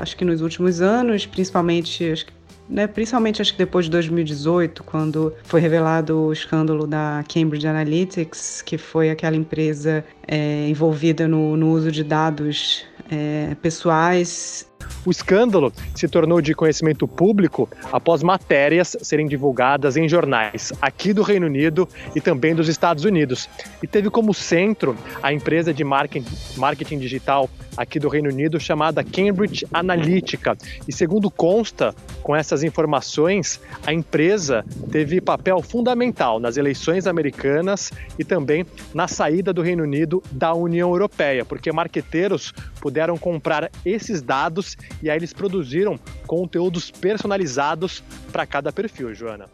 acho 0.00 0.16
que 0.16 0.24
nos 0.24 0.40
últimos 0.40 0.80
anos, 0.80 1.26
principalmente 1.26 2.10
acho 2.10 2.24
que 2.24 2.32
né, 2.66 2.86
principalmente 2.86 3.42
acho 3.42 3.52
que 3.52 3.58
depois 3.58 3.86
de 3.86 3.90
2018, 3.90 4.84
quando 4.84 5.34
foi 5.42 5.60
revelado 5.60 6.16
o 6.16 6.32
escândalo 6.32 6.86
da 6.86 7.24
Cambridge 7.28 7.66
Analytics, 7.66 8.62
que 8.62 8.78
foi 8.78 9.10
aquela 9.10 9.34
empresa 9.34 10.04
é, 10.26 10.68
envolvida 10.68 11.26
no, 11.26 11.56
no, 11.56 11.72
uso 11.72 11.90
de 11.90 12.04
dados 12.04 12.84
é, 13.10 13.56
pessoais 13.60 14.69
o 15.04 15.10
escândalo 15.10 15.72
se 15.94 16.08
tornou 16.08 16.40
de 16.40 16.54
conhecimento 16.54 17.06
público 17.06 17.68
após 17.92 18.22
matérias 18.22 18.96
serem 19.02 19.26
divulgadas 19.26 19.96
em 19.96 20.08
jornais 20.08 20.72
aqui 20.80 21.12
do 21.12 21.22
Reino 21.22 21.46
Unido 21.46 21.88
e 22.14 22.20
também 22.20 22.54
dos 22.54 22.68
Estados 22.68 23.04
Unidos. 23.04 23.48
E 23.82 23.86
teve 23.86 24.10
como 24.10 24.34
centro 24.34 24.96
a 25.22 25.32
empresa 25.32 25.72
de 25.72 25.84
marketing 25.84 26.98
digital 26.98 27.48
aqui 27.76 27.98
do 27.98 28.08
Reino 28.08 28.28
Unido 28.28 28.58
chamada 28.60 29.02
Cambridge 29.02 29.66
Analytica. 29.72 30.56
E 30.86 30.92
segundo 30.92 31.30
consta 31.30 31.94
com 32.22 32.34
essas 32.36 32.62
informações, 32.62 33.60
a 33.86 33.92
empresa 33.92 34.64
teve 34.90 35.20
papel 35.20 35.62
fundamental 35.62 36.38
nas 36.38 36.56
eleições 36.56 37.06
americanas 37.06 37.90
e 38.18 38.24
também 38.24 38.66
na 38.92 39.08
saída 39.08 39.52
do 39.52 39.62
Reino 39.62 39.82
Unido 39.82 40.22
da 40.30 40.52
União 40.52 40.90
Europeia, 40.90 41.44
porque 41.44 41.72
marqueteiros 41.72 42.52
puderam 42.80 43.16
comprar 43.16 43.70
esses 43.84 44.20
dados 44.20 44.76
e 45.02 45.10
aí 45.10 45.16
eles 45.16 45.32
produziram 45.32 45.98
conteúdos 46.26 46.90
personalizados 46.90 48.02
para 48.32 48.46
cada 48.46 48.72
perfil, 48.72 49.14
Joana. 49.14 49.46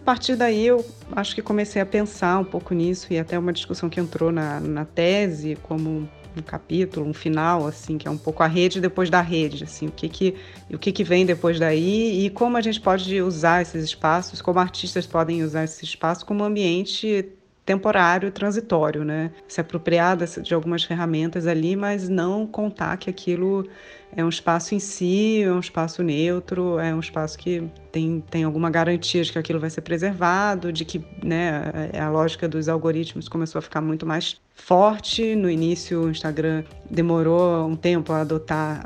A 0.00 0.04
partir 0.04 0.36
daí 0.36 0.66
eu 0.66 0.84
acho 1.12 1.34
que 1.34 1.42
comecei 1.42 1.82
a 1.82 1.86
pensar 1.86 2.38
um 2.38 2.44
pouco 2.44 2.72
nisso 2.72 3.12
e 3.12 3.18
até 3.18 3.38
uma 3.38 3.52
discussão 3.52 3.90
que 3.90 4.00
entrou 4.00 4.32
na, 4.32 4.58
na 4.58 4.84
tese 4.84 5.58
como 5.64 6.08
um 6.36 6.42
capítulo, 6.42 7.06
um 7.06 7.12
final, 7.12 7.66
assim, 7.66 7.98
que 7.98 8.06
é 8.06 8.10
um 8.10 8.16
pouco 8.16 8.42
a 8.42 8.46
rede 8.46 8.80
depois 8.80 9.10
da 9.10 9.20
rede, 9.20 9.64
assim, 9.64 9.86
o 9.86 9.92
que 9.92 10.08
que, 10.08 10.34
o 10.72 10.78
que 10.78 10.92
que 10.92 11.04
vem 11.04 11.26
depois 11.26 11.58
daí 11.58 12.24
e 12.24 12.30
como 12.30 12.56
a 12.56 12.60
gente 12.60 12.80
pode 12.80 13.20
usar 13.20 13.62
esses 13.62 13.84
espaços, 13.84 14.40
como 14.40 14.58
artistas 14.58 15.06
podem 15.06 15.42
usar 15.42 15.64
esse 15.64 15.84
espaço 15.84 16.24
como 16.24 16.44
ambiente 16.44 17.28
temporário, 17.66 18.30
transitório, 18.30 19.04
né? 19.04 19.30
Se 19.46 19.60
apropriar 19.60 20.16
de 20.16 20.54
algumas 20.54 20.84
ferramentas 20.84 21.46
ali, 21.46 21.76
mas 21.76 22.08
não 22.08 22.46
contar 22.46 22.96
que 22.96 23.10
aquilo 23.10 23.68
é 24.16 24.24
um 24.24 24.28
espaço 24.28 24.74
em 24.74 24.78
si, 24.78 25.42
é 25.42 25.52
um 25.52 25.60
espaço 25.60 26.02
neutro, 26.02 26.78
é 26.78 26.94
um 26.94 27.00
espaço 27.00 27.38
que 27.38 27.62
tem, 27.92 28.22
tem 28.30 28.44
alguma 28.44 28.70
garantia 28.70 29.22
de 29.22 29.32
que 29.32 29.38
aquilo 29.38 29.60
vai 29.60 29.70
ser 29.70 29.82
preservado, 29.82 30.72
de 30.72 30.84
que 30.84 31.04
né, 31.22 31.90
a 31.98 32.08
lógica 32.10 32.48
dos 32.48 32.68
algoritmos 32.68 33.28
começou 33.28 33.58
a 33.58 33.62
ficar 33.62 33.80
muito 33.80 34.06
mais 34.06 34.40
forte. 34.54 35.36
No 35.36 35.48
início, 35.48 36.02
o 36.02 36.10
Instagram 36.10 36.64
demorou 36.90 37.66
um 37.66 37.76
tempo 37.76 38.12
a 38.12 38.22
adotar, 38.22 38.82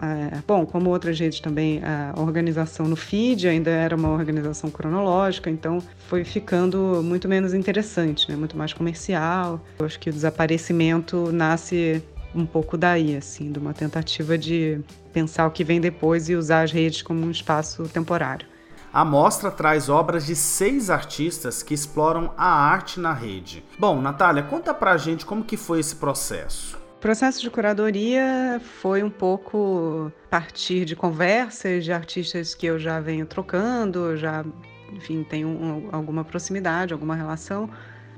bom, 0.46 0.66
como 0.66 0.90
outras 0.90 1.18
redes 1.18 1.40
também, 1.40 1.80
a 1.82 2.12
organização 2.20 2.86
no 2.86 2.96
feed 2.96 3.48
ainda 3.48 3.70
era 3.70 3.96
uma 3.96 4.10
organização 4.10 4.70
cronológica, 4.70 5.48
então 5.48 5.82
foi 6.08 6.24
ficando 6.24 7.00
muito 7.02 7.28
menos 7.28 7.54
interessante, 7.54 8.28
né, 8.28 8.36
muito 8.36 8.56
mais 8.56 8.72
comercial. 8.72 9.60
Eu 9.78 9.86
acho 9.86 9.98
que 9.98 10.10
o 10.10 10.12
desaparecimento 10.12 11.32
nasce 11.32 12.02
um 12.34 12.46
pouco 12.46 12.76
daí, 12.78 13.16
assim, 13.16 13.52
de 13.52 13.58
uma 13.58 13.74
tentativa 13.74 14.38
de 14.38 14.80
pensar 15.12 15.46
o 15.46 15.50
que 15.50 15.62
vem 15.62 15.80
depois 15.80 16.28
e 16.28 16.34
usar 16.34 16.62
as 16.62 16.72
redes 16.72 17.02
como 17.02 17.24
um 17.24 17.30
espaço 17.30 17.88
temporário. 17.88 18.46
A 18.92 19.06
mostra 19.06 19.50
traz 19.50 19.88
obras 19.88 20.26
de 20.26 20.36
seis 20.36 20.90
artistas 20.90 21.62
que 21.62 21.72
exploram 21.72 22.34
a 22.36 22.46
arte 22.46 23.00
na 23.00 23.14
rede. 23.14 23.64
Bom, 23.78 24.02
Natália, 24.02 24.42
conta 24.42 24.74
pra 24.74 24.98
gente 24.98 25.24
como 25.24 25.44
que 25.44 25.56
foi 25.56 25.80
esse 25.80 25.96
processo. 25.96 26.76
O 26.96 27.00
processo 27.00 27.40
de 27.40 27.50
curadoria 27.50 28.60
foi 28.80 29.02
um 29.02 29.08
pouco 29.08 30.12
partir 30.30 30.84
de 30.84 30.94
conversas 30.94 31.84
de 31.84 31.92
artistas 31.92 32.54
que 32.54 32.66
eu 32.66 32.78
já 32.78 33.00
venho 33.00 33.24
trocando, 33.24 34.14
já, 34.16 34.44
enfim, 34.92 35.24
tenho 35.24 35.48
um, 35.48 35.88
alguma 35.90 36.22
proximidade, 36.22 36.92
alguma 36.92 37.14
relação 37.14 37.70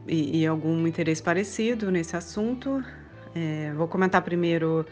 e, 0.08 0.40
e 0.40 0.46
algum 0.46 0.86
interesse 0.88 1.22
parecido 1.22 1.90
nesse 1.90 2.16
assunto. 2.16 2.84
É, 3.32 3.72
vou 3.74 3.86
comentar 3.86 4.22
primeiro 4.22 4.84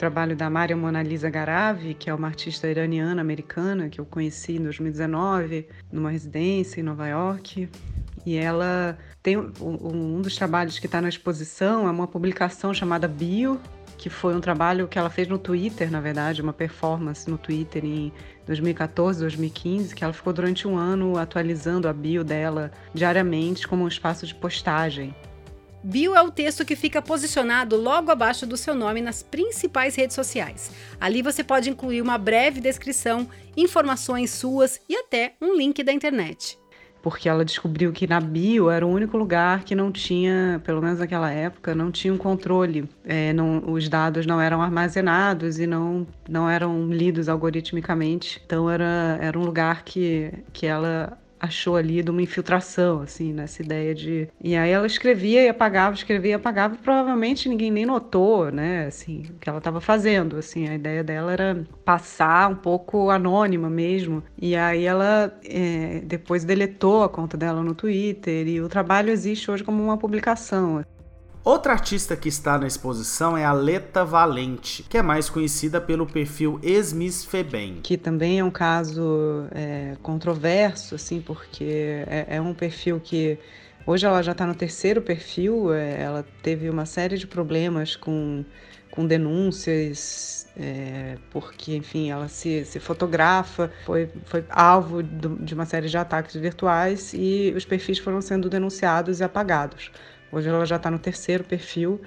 trabalho 0.00 0.34
da 0.34 0.48
Maria 0.48 0.74
Mona 0.74 1.02
Lisa 1.02 1.28
Garavi, 1.28 1.92
que 1.92 2.08
é 2.08 2.14
uma 2.14 2.26
artista 2.26 2.66
iraniana 2.66 3.20
americana 3.20 3.90
que 3.90 4.00
eu 4.00 4.06
conheci 4.06 4.56
em 4.56 4.62
2019 4.62 5.68
numa 5.92 6.10
residência 6.10 6.80
em 6.80 6.82
Nova 6.82 7.06
York. 7.06 7.68
E 8.24 8.34
ela 8.34 8.98
tem 9.22 9.36
um, 9.36 9.52
um 9.60 10.22
dos 10.22 10.34
trabalhos 10.36 10.78
que 10.78 10.86
está 10.86 11.02
na 11.02 11.08
exposição 11.10 11.86
é 11.86 11.90
uma 11.90 12.06
publicação 12.06 12.72
chamada 12.72 13.06
Bio, 13.06 13.60
que 13.98 14.08
foi 14.08 14.34
um 14.34 14.40
trabalho 14.40 14.88
que 14.88 14.98
ela 14.98 15.10
fez 15.10 15.28
no 15.28 15.38
Twitter, 15.38 15.90
na 15.90 16.00
verdade, 16.00 16.40
uma 16.40 16.54
performance 16.54 17.28
no 17.28 17.36
Twitter 17.36 17.84
em 17.84 18.10
2014, 18.46 19.20
2015, 19.20 19.94
que 19.94 20.02
ela 20.02 20.14
ficou 20.14 20.32
durante 20.32 20.66
um 20.66 20.78
ano 20.78 21.18
atualizando 21.18 21.86
a 21.86 21.92
bio 21.92 22.24
dela 22.24 22.72
diariamente 22.94 23.68
como 23.68 23.84
um 23.84 23.88
espaço 23.88 24.26
de 24.26 24.34
postagem. 24.34 25.14
Bio 25.82 26.14
é 26.14 26.20
o 26.20 26.30
texto 26.30 26.64
que 26.64 26.76
fica 26.76 27.00
posicionado 27.00 27.74
logo 27.76 28.10
abaixo 28.10 28.46
do 28.46 28.56
seu 28.56 28.74
nome 28.74 29.00
nas 29.00 29.22
principais 29.22 29.96
redes 29.96 30.14
sociais. 30.14 30.70
Ali 31.00 31.22
você 31.22 31.42
pode 31.42 31.70
incluir 31.70 32.02
uma 32.02 32.18
breve 32.18 32.60
descrição, 32.60 33.26
informações 33.56 34.30
suas 34.30 34.78
e 34.86 34.94
até 34.94 35.34
um 35.40 35.56
link 35.56 35.82
da 35.82 35.92
internet. 35.92 36.58
Porque 37.02 37.30
ela 37.30 37.46
descobriu 37.46 37.92
que 37.92 38.06
na 38.06 38.20
bio 38.20 38.68
era 38.68 38.86
o 38.86 38.90
único 38.90 39.16
lugar 39.16 39.64
que 39.64 39.74
não 39.74 39.90
tinha, 39.90 40.60
pelo 40.64 40.82
menos 40.82 40.98
naquela 40.98 41.30
época, 41.30 41.74
não 41.74 41.90
tinha 41.90 42.12
um 42.12 42.18
controle. 42.18 42.86
É, 43.02 43.32
não, 43.32 43.72
os 43.72 43.88
dados 43.88 44.26
não 44.26 44.38
eram 44.38 44.60
armazenados 44.60 45.58
e 45.58 45.66
não, 45.66 46.06
não 46.28 46.48
eram 46.48 46.88
lidos 46.88 47.26
algoritmicamente. 47.26 48.38
Então 48.44 48.70
era, 48.70 49.18
era 49.18 49.38
um 49.38 49.42
lugar 49.42 49.82
que, 49.82 50.30
que 50.52 50.66
ela 50.66 51.18
achou 51.40 51.76
ali 51.76 52.02
de 52.02 52.10
uma 52.10 52.22
infiltração, 52.22 53.00
assim, 53.00 53.32
nessa 53.32 53.62
ideia 53.62 53.94
de. 53.94 54.28
E 54.42 54.54
aí 54.56 54.70
ela 54.70 54.86
escrevia 54.86 55.42
e 55.42 55.48
apagava, 55.48 55.94
escrevia 55.94 56.32
e 56.32 56.34
apagava, 56.34 56.74
e 56.74 56.78
provavelmente 56.78 57.48
ninguém 57.48 57.70
nem 57.70 57.86
notou, 57.86 58.52
né, 58.52 58.86
assim, 58.86 59.24
o 59.30 59.38
que 59.38 59.48
ela 59.48 59.58
estava 59.58 59.80
fazendo, 59.80 60.36
assim, 60.36 60.68
a 60.68 60.74
ideia 60.74 61.02
dela 61.02 61.32
era 61.32 61.64
passar 61.84 62.50
um 62.50 62.56
pouco 62.56 63.10
anônima 63.10 63.70
mesmo. 63.70 64.22
E 64.40 64.54
aí 64.54 64.84
ela 64.84 65.32
é, 65.44 66.00
depois 66.04 66.44
deletou 66.44 67.02
a 67.02 67.08
conta 67.08 67.36
dela 67.36 67.62
no 67.62 67.74
Twitter, 67.74 68.46
e 68.46 68.60
o 68.60 68.68
trabalho 68.68 69.10
existe 69.10 69.50
hoje 69.50 69.64
como 69.64 69.82
uma 69.82 69.96
publicação. 69.96 70.84
Outra 71.42 71.72
artista 71.72 72.14
que 72.16 72.28
está 72.28 72.58
na 72.58 72.66
exposição 72.66 73.34
é 73.34 73.46
a 73.46 73.52
Leta 73.52 74.04
Valente, 74.04 74.82
que 74.82 74.98
é 74.98 75.02
mais 75.02 75.30
conhecida 75.30 75.80
pelo 75.80 76.06
perfil 76.06 76.60
Esmis 76.62 77.24
Febem. 77.24 77.80
Que 77.82 77.96
também 77.96 78.38
é 78.38 78.44
um 78.44 78.50
caso 78.50 79.46
é, 79.50 79.96
controverso, 80.02 80.94
assim, 80.94 81.18
porque 81.18 82.04
é, 82.06 82.26
é, 82.36 82.40
um 82.42 82.52
perfil 82.52 83.00
que 83.00 83.38
hoje 83.86 84.04
ela 84.04 84.22
já 84.22 84.32
está 84.32 84.46
no 84.46 84.54
terceiro 84.54 85.00
perfil. 85.00 85.72
É, 85.72 86.02
ela 86.02 86.26
teve 86.42 86.68
uma 86.68 86.84
série 86.84 87.16
de 87.16 87.26
problemas 87.26 87.96
com, 87.96 88.44
com 88.90 89.06
denúncias, 89.06 90.46
é, 90.58 91.16
porque, 91.30 91.74
enfim, 91.74 92.10
ela 92.10 92.28
se, 92.28 92.66
se 92.66 92.78
fotografa, 92.78 93.72
foi, 93.86 94.10
foi 94.26 94.44
alvo 94.50 95.02
de 95.02 95.54
uma 95.54 95.64
série 95.64 95.88
de 95.88 95.96
ataques 95.96 96.36
virtuais 96.36 97.14
e 97.14 97.50
os 97.56 97.64
perfis 97.64 97.98
foram 97.98 98.20
sendo 98.20 98.50
denunciados 98.50 99.20
e 99.20 99.24
apagados. 99.24 99.90
Hoje 100.32 100.48
ela 100.48 100.64
já 100.64 100.76
está 100.76 100.90
no 100.90 100.98
terceiro 100.98 101.44
perfil. 101.44 102.00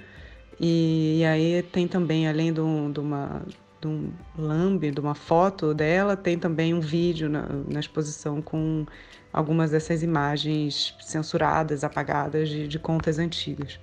E, 0.60 1.20
e, 1.20 1.24
aí 1.24 1.62
tem 1.62 1.88
também, 1.88 2.28
além 2.28 2.52
de, 2.52 2.60
um, 2.60 2.90
de 2.90 3.00
uma 3.00 3.42
de 3.80 3.88
um 3.88 4.12
lambe, 4.38 4.90
de 4.90 5.00
uma 5.00 5.14
foto 5.14 5.74
dela, 5.74 6.16
tem 6.16 6.38
também 6.38 6.72
um 6.72 6.80
vídeo 6.80 7.28
na, 7.28 7.46
na 7.68 7.80
exposição 7.80 8.40
com 8.40 8.86
algumas 9.32 9.72
dessas 9.72 10.02
imagens 10.02 10.96
censuradas, 11.00 11.84
apagadas 11.84 12.48
de, 12.48 12.66
de 12.66 12.78
contas 12.78 13.18
antigas. 13.18 13.78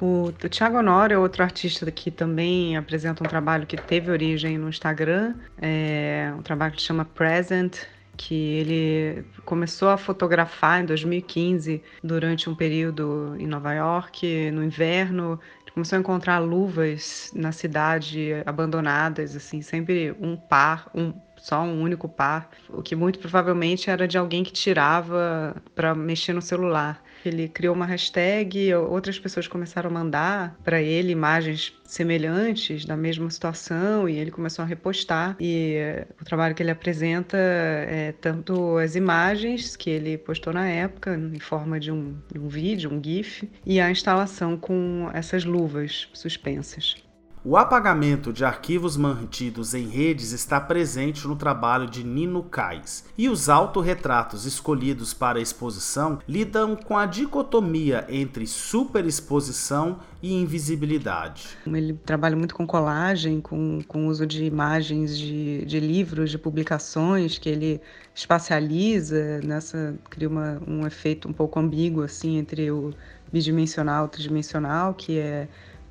O, 0.00 0.28
o 0.28 0.48
Thiago 0.48 0.78
Honório 0.78 1.14
é 1.14 1.18
outro 1.18 1.42
artista 1.42 1.90
que 1.90 2.10
também 2.10 2.76
apresenta 2.76 3.24
um 3.24 3.26
trabalho 3.26 3.66
que 3.66 3.76
teve 3.76 4.10
origem 4.10 4.58
no 4.58 4.68
Instagram, 4.68 5.34
é 5.60 6.32
um 6.38 6.42
trabalho 6.42 6.72
que 6.72 6.82
chama 6.82 7.04
Present, 7.04 7.78
que 8.16 8.34
ele 8.34 9.24
começou 9.44 9.88
a 9.88 9.96
fotografar 9.96 10.82
em 10.82 10.86
2015 10.86 11.82
durante 12.02 12.48
um 12.48 12.54
período 12.54 13.36
em 13.38 13.46
Nova 13.46 13.72
York, 13.74 14.50
no 14.50 14.64
inverno. 14.64 15.38
Ele 15.62 15.72
começou 15.72 15.96
a 15.96 16.00
encontrar 16.00 16.38
luvas 16.38 17.30
na 17.34 17.52
cidade 17.52 18.30
abandonadas, 18.46 19.36
assim, 19.36 19.62
sempre 19.62 20.16
um 20.20 20.36
par, 20.36 20.90
um 20.94 21.12
só 21.46 21.62
um 21.62 21.80
único 21.80 22.08
par, 22.08 22.50
o 22.68 22.82
que 22.82 22.96
muito 22.96 23.20
provavelmente 23.20 23.88
era 23.88 24.08
de 24.08 24.18
alguém 24.18 24.42
que 24.42 24.52
tirava 24.52 25.54
para 25.76 25.94
mexer 25.94 26.32
no 26.32 26.42
celular. 26.42 27.00
Ele 27.24 27.46
criou 27.48 27.72
uma 27.72 27.86
hashtag, 27.86 28.74
outras 28.74 29.16
pessoas 29.16 29.46
começaram 29.46 29.88
a 29.88 29.92
mandar 29.92 30.56
para 30.64 30.82
ele 30.82 31.12
imagens 31.12 31.72
semelhantes 31.84 32.84
da 32.84 32.96
mesma 32.96 33.30
situação 33.30 34.08
e 34.08 34.16
ele 34.16 34.32
começou 34.32 34.64
a 34.64 34.66
repostar. 34.66 35.36
E 35.38 35.76
o 36.20 36.24
trabalho 36.24 36.52
que 36.52 36.64
ele 36.64 36.70
apresenta 36.72 37.36
é 37.36 38.12
tanto 38.20 38.76
as 38.78 38.96
imagens 38.96 39.76
que 39.76 39.88
ele 39.88 40.18
postou 40.18 40.52
na 40.52 40.66
época, 40.66 41.14
em 41.14 41.38
forma 41.38 41.78
de 41.78 41.92
um, 41.92 42.16
de 42.32 42.40
um 42.40 42.48
vídeo, 42.48 42.92
um 42.92 43.00
GIF, 43.00 43.48
e 43.64 43.80
a 43.80 43.88
instalação 43.88 44.56
com 44.56 45.08
essas 45.14 45.44
luvas 45.44 46.08
suspensas. 46.12 47.05
O 47.48 47.56
apagamento 47.56 48.32
de 48.32 48.44
arquivos 48.44 48.96
mantidos 48.96 49.72
em 49.72 49.86
redes 49.86 50.32
está 50.32 50.60
presente 50.60 51.28
no 51.28 51.36
trabalho 51.36 51.88
de 51.88 52.02
Nino 52.02 52.42
Kais, 52.42 53.04
e 53.16 53.28
os 53.28 53.48
autorretratos 53.48 54.46
escolhidos 54.46 55.14
para 55.14 55.38
a 55.38 55.40
exposição 55.40 56.18
lidam 56.26 56.74
com 56.74 56.98
a 56.98 57.06
dicotomia 57.06 58.04
entre 58.08 58.48
superexposição 58.48 60.00
e 60.20 60.34
invisibilidade. 60.34 61.50
Ele 61.64 61.92
trabalha 61.92 62.34
muito 62.34 62.52
com 62.52 62.66
colagem, 62.66 63.40
com, 63.40 63.78
com 63.86 64.08
uso 64.08 64.26
de 64.26 64.44
imagens 64.44 65.16
de, 65.16 65.64
de 65.66 65.78
livros, 65.78 66.32
de 66.32 66.38
publicações, 66.38 67.38
que 67.38 67.48
ele 67.48 67.80
espacializa, 68.12 69.40
nessa 69.44 69.94
cria 70.10 70.28
uma, 70.28 70.60
um 70.66 70.84
efeito 70.84 71.28
um 71.28 71.32
pouco 71.32 71.60
ambíguo 71.60 72.02
assim 72.02 72.38
entre 72.38 72.72
o 72.72 72.92
bidimensional 73.32 74.02
e 74.02 74.06
o 74.06 74.08
tridimensional, 74.08 74.94
que 74.94 75.16
é 75.16 75.46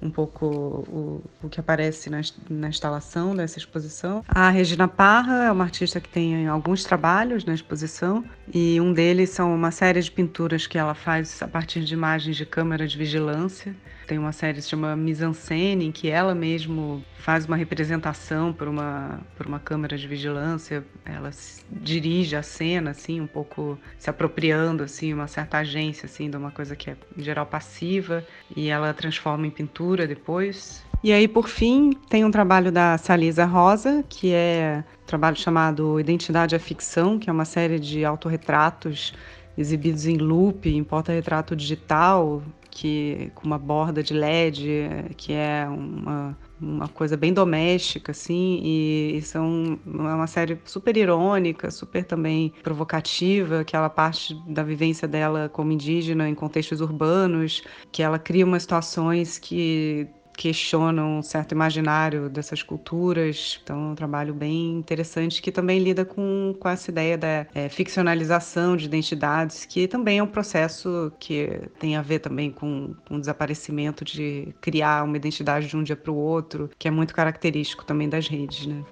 um 0.05 0.11
pouco 0.11 0.45
o, 0.45 1.23
o 1.43 1.49
que 1.49 1.59
aparece 1.59 2.09
na, 2.09 2.21
na 2.49 2.69
instalação 2.69 3.35
dessa 3.35 3.57
exposição. 3.57 4.23
A 4.27 4.49
Regina 4.49 4.87
Parra 4.87 5.45
é 5.45 5.51
uma 5.51 5.63
artista 5.63 5.99
que 5.99 6.07
tem 6.07 6.47
alguns 6.47 6.83
trabalhos 6.83 7.43
na 7.43 7.53
exposição 7.53 8.23
e 8.53 8.79
um 8.79 8.93
deles 8.93 9.31
são 9.31 9.53
uma 9.53 9.71
série 9.71 10.01
de 10.01 10.11
pinturas 10.11 10.67
que 10.67 10.77
ela 10.77 10.93
faz 10.93 11.41
a 11.41 11.47
partir 11.47 11.83
de 11.83 11.93
imagens 11.93 12.37
de 12.37 12.45
câmera 12.45 12.87
de 12.87 12.97
vigilância. 12.97 13.75
Tem 14.07 14.19
uma 14.19 14.31
série 14.31 14.55
que 14.55 14.61
se 14.61 14.69
chama 14.69 14.95
Mise-en-Scène, 14.95 15.85
em 15.85 15.91
que 15.91 16.09
ela 16.09 16.35
mesmo 16.35 17.03
faz 17.17 17.45
uma 17.45 17.55
representação 17.55 18.53
por 18.53 18.67
uma, 18.67 19.19
por 19.35 19.47
uma 19.47 19.59
câmera 19.59 19.97
de 19.97 20.07
vigilância. 20.07 20.85
Ela 21.03 21.31
dirige 21.71 22.35
a 22.35 22.43
cena, 22.43 22.91
assim, 22.91 23.19
um 23.19 23.25
pouco 23.25 23.79
se 23.97 24.09
apropriando, 24.09 24.83
assim, 24.83 25.11
uma 25.11 25.27
certa 25.27 25.57
agência, 25.57 26.05
assim, 26.05 26.29
de 26.29 26.37
uma 26.37 26.51
coisa 26.51 26.75
que 26.75 26.91
é, 26.91 26.97
em 27.17 27.23
geral, 27.23 27.47
passiva. 27.47 28.23
E 28.55 28.69
ela 28.69 28.93
transforma 28.93 29.47
em 29.47 29.49
pintura 29.49 30.05
depois. 30.05 30.85
E 31.03 31.11
aí, 31.11 31.27
por 31.27 31.47
fim, 31.47 31.91
tem 32.09 32.23
um 32.23 32.31
trabalho 32.31 32.71
da 32.71 32.97
Salisa 32.99 33.45
Rosa, 33.45 34.03
que 34.07 34.31
é 34.33 34.83
um 35.03 35.05
trabalho 35.05 35.35
chamado 35.35 35.99
Identidade 35.99 36.55
à 36.55 36.59
Ficção, 36.59 37.17
que 37.17 37.29
é 37.29 37.33
uma 37.33 37.45
série 37.45 37.79
de 37.79 38.05
autorretratos 38.05 39.13
exibidos 39.57 40.05
em 40.05 40.17
loop, 40.17 40.69
em 40.69 40.83
porta-retrato 40.83 41.55
digital, 41.55 42.43
que 42.75 43.31
com 43.33 43.47
uma 43.47 43.57
borda 43.57 44.03
de 44.03 44.13
LED, 44.13 45.15
que 45.15 45.31
é 45.31 45.65
uma, 45.65 46.37
uma 46.59 46.89
coisa 46.89 47.15
bem 47.15 47.33
doméstica, 47.33 48.11
assim, 48.11 48.59
e, 48.61 49.15
e 49.15 49.21
são 49.21 49.79
é 49.87 49.89
uma 49.89 50.27
série 50.27 50.59
super 50.65 50.97
irônica, 50.97 51.71
super 51.71 52.03
também 52.03 52.53
provocativa, 52.61 53.63
que 53.63 53.77
ela 53.77 53.89
parte 53.89 54.35
da 54.45 54.61
vivência 54.61 55.07
dela 55.07 55.47
como 55.47 55.71
indígena 55.71 56.27
em 56.27 56.35
contextos 56.35 56.81
urbanos, 56.81 57.63
que 57.93 58.03
ela 58.03 58.19
cria 58.19 58.45
umas 58.45 58.63
situações 58.63 59.39
que 59.39 60.09
questionam 60.35 61.19
um 61.19 61.21
certo 61.21 61.53
imaginário 61.53 62.29
dessas 62.29 62.61
culturas. 62.61 63.59
Então, 63.63 63.89
é 63.89 63.91
um 63.91 63.95
trabalho 63.95 64.33
bem 64.33 64.77
interessante 64.77 65.41
que 65.41 65.51
também 65.51 65.79
lida 65.79 66.05
com, 66.05 66.55
com 66.59 66.69
essa 66.69 66.91
ideia 66.91 67.17
da 67.17 67.47
é, 67.53 67.69
ficcionalização 67.69 68.75
de 68.75 68.85
identidades, 68.85 69.65
que 69.65 69.87
também 69.87 70.19
é 70.19 70.23
um 70.23 70.27
processo 70.27 71.11
que 71.19 71.61
tem 71.79 71.95
a 71.95 72.01
ver 72.01 72.19
também 72.19 72.51
com, 72.51 72.95
com 73.07 73.15
o 73.15 73.19
desaparecimento 73.19 74.03
de 74.03 74.53
criar 74.61 75.03
uma 75.03 75.17
identidade 75.17 75.67
de 75.67 75.77
um 75.77 75.83
dia 75.83 75.95
para 75.95 76.11
o 76.11 76.15
outro, 76.15 76.69
que 76.77 76.87
é 76.87 76.91
muito 76.91 77.13
característico 77.13 77.85
também 77.85 78.09
das 78.09 78.27
redes, 78.27 78.65
né? 78.65 78.83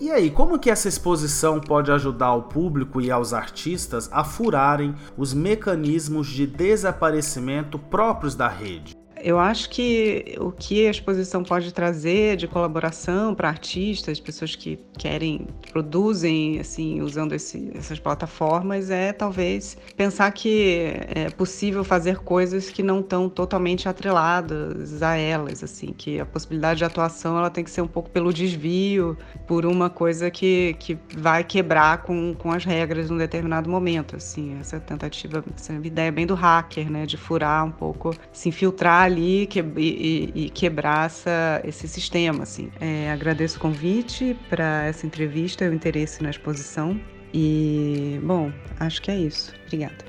E 0.00 0.12
aí, 0.12 0.30
como 0.30 0.60
que 0.60 0.70
essa 0.70 0.86
exposição 0.86 1.60
pode 1.60 1.90
ajudar 1.90 2.32
o 2.32 2.42
público 2.42 3.00
e 3.00 3.10
aos 3.10 3.32
artistas 3.32 4.08
a 4.12 4.22
furarem 4.22 4.94
os 5.16 5.34
mecanismos 5.34 6.28
de 6.28 6.46
desaparecimento 6.46 7.80
próprios 7.80 8.36
da 8.36 8.46
rede? 8.46 8.97
Eu 9.22 9.38
acho 9.38 9.70
que 9.70 10.36
o 10.38 10.52
que 10.52 10.86
a 10.86 10.90
exposição 10.90 11.42
pode 11.42 11.72
trazer 11.72 12.36
de 12.36 12.46
colaboração 12.46 13.34
para 13.34 13.48
artistas, 13.48 14.20
pessoas 14.20 14.54
que 14.54 14.78
querem, 14.96 15.46
produzem, 15.70 16.60
assim, 16.60 17.00
usando 17.00 17.34
esse, 17.34 17.70
essas 17.74 17.98
plataformas, 17.98 18.90
é 18.90 19.12
talvez 19.12 19.76
pensar 19.96 20.30
que 20.32 20.92
é 21.14 21.30
possível 21.30 21.82
fazer 21.84 22.18
coisas 22.18 22.70
que 22.70 22.82
não 22.82 23.00
estão 23.00 23.28
totalmente 23.28 23.88
atreladas 23.88 25.02
a 25.02 25.16
elas, 25.16 25.62
assim, 25.62 25.92
que 25.92 26.20
a 26.20 26.26
possibilidade 26.26 26.78
de 26.78 26.84
atuação 26.84 27.36
ela 27.38 27.50
tem 27.50 27.64
que 27.64 27.70
ser 27.70 27.80
um 27.80 27.88
pouco 27.88 28.10
pelo 28.10 28.32
desvio, 28.32 29.16
por 29.46 29.66
uma 29.66 29.90
coisa 29.90 30.30
que, 30.30 30.76
que 30.78 30.98
vai 31.16 31.42
quebrar 31.42 32.02
com, 32.02 32.34
com 32.34 32.52
as 32.52 32.64
regras 32.64 33.10
num 33.10 33.16
determinado 33.16 33.68
momento, 33.68 34.16
assim, 34.16 34.58
essa 34.60 34.78
tentativa, 34.78 35.44
essa 35.56 35.72
ideia 35.72 36.12
bem 36.12 36.26
do 36.26 36.34
hacker, 36.34 36.90
né, 36.90 37.06
de 37.06 37.16
furar 37.16 37.64
um 37.64 37.70
pouco, 37.70 38.14
se 38.32 38.48
infiltrar 38.48 39.07
ali 39.08 39.46
que, 39.46 39.60
e, 39.76 40.32
e, 40.34 40.50
quebrar 40.50 41.06
essa, 41.06 41.60
esse 41.64 41.88
sistema. 41.88 42.42
Assim. 42.44 42.70
É, 42.80 43.10
agradeço 43.10 43.58
o 43.58 43.60
convite 43.60 44.36
para 44.48 44.84
essa 44.86 45.06
entrevista 45.06 45.64
e 45.64 45.68
o 45.68 45.74
interesse 45.74 46.22
na 46.22 46.30
exposição. 46.30 47.00
E, 47.32 48.20
bom, 48.22 48.52
acho 48.78 49.02
que 49.02 49.10
é 49.10 49.16
isso. 49.16 49.52
Obrigada. 49.66 50.08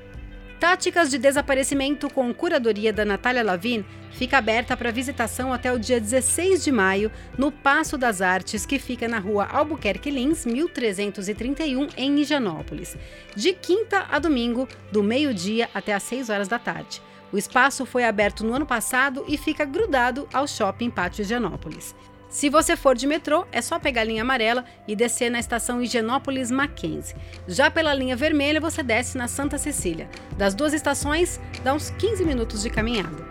Táticas 0.59 1.09
de 1.09 1.17
Desaparecimento 1.17 2.09
com 2.13 2.33
curadoria 2.33 2.91
da 2.91 3.05
Natália 3.05 3.41
Lavin 3.41 3.85
fica 4.11 4.37
aberta 4.37 4.75
para 4.75 4.91
visitação 4.91 5.53
até 5.53 5.71
o 5.71 5.79
dia 5.79 6.01
16 6.01 6.61
de 6.61 6.69
maio 6.69 7.09
no 7.37 7.49
Passo 7.49 7.97
das 7.97 8.21
Artes, 8.21 8.65
que 8.65 8.77
fica 8.77 9.07
na 9.07 9.19
rua 9.19 9.45
Albuquerque 9.45 10.11
Lins, 10.11 10.45
1331, 10.45 11.87
em 11.95 12.19
Higienópolis, 12.19 12.97
de 13.33 13.53
quinta 13.53 14.05
a 14.11 14.19
domingo, 14.19 14.67
do 14.91 15.01
meio-dia 15.01 15.69
até 15.73 15.93
às 15.93 16.03
6 16.03 16.29
horas 16.29 16.49
da 16.49 16.59
tarde. 16.59 17.01
O 17.31 17.37
espaço 17.37 17.85
foi 17.85 18.03
aberto 18.03 18.43
no 18.43 18.53
ano 18.53 18.65
passado 18.65 19.23
e 19.27 19.37
fica 19.37 19.63
grudado 19.63 20.27
ao 20.33 20.47
Shopping 20.47 20.89
Pátio 20.89 21.21
Higienópolis. 21.21 21.95
Se 22.27 22.49
você 22.49 22.75
for 22.75 22.95
de 22.95 23.07
metrô, 23.07 23.45
é 23.51 23.61
só 23.61 23.79
pegar 23.79 24.01
a 24.01 24.03
linha 24.03 24.21
amarela 24.21 24.63
e 24.87 24.95
descer 24.95 25.31
na 25.31 25.39
estação 25.39 25.81
Higienópolis 25.81 26.51
Mackenzie. 26.51 27.15
Já 27.47 27.71
pela 27.71 27.93
linha 27.93 28.15
vermelha, 28.15 28.61
você 28.61 28.83
desce 28.83 29.17
na 29.17 29.27
Santa 29.27 29.57
Cecília. 29.57 30.09
Das 30.37 30.53
duas 30.53 30.73
estações, 30.73 31.39
dá 31.63 31.73
uns 31.73 31.89
15 31.91 32.23
minutos 32.25 32.61
de 32.61 32.69
caminhada. 32.69 33.27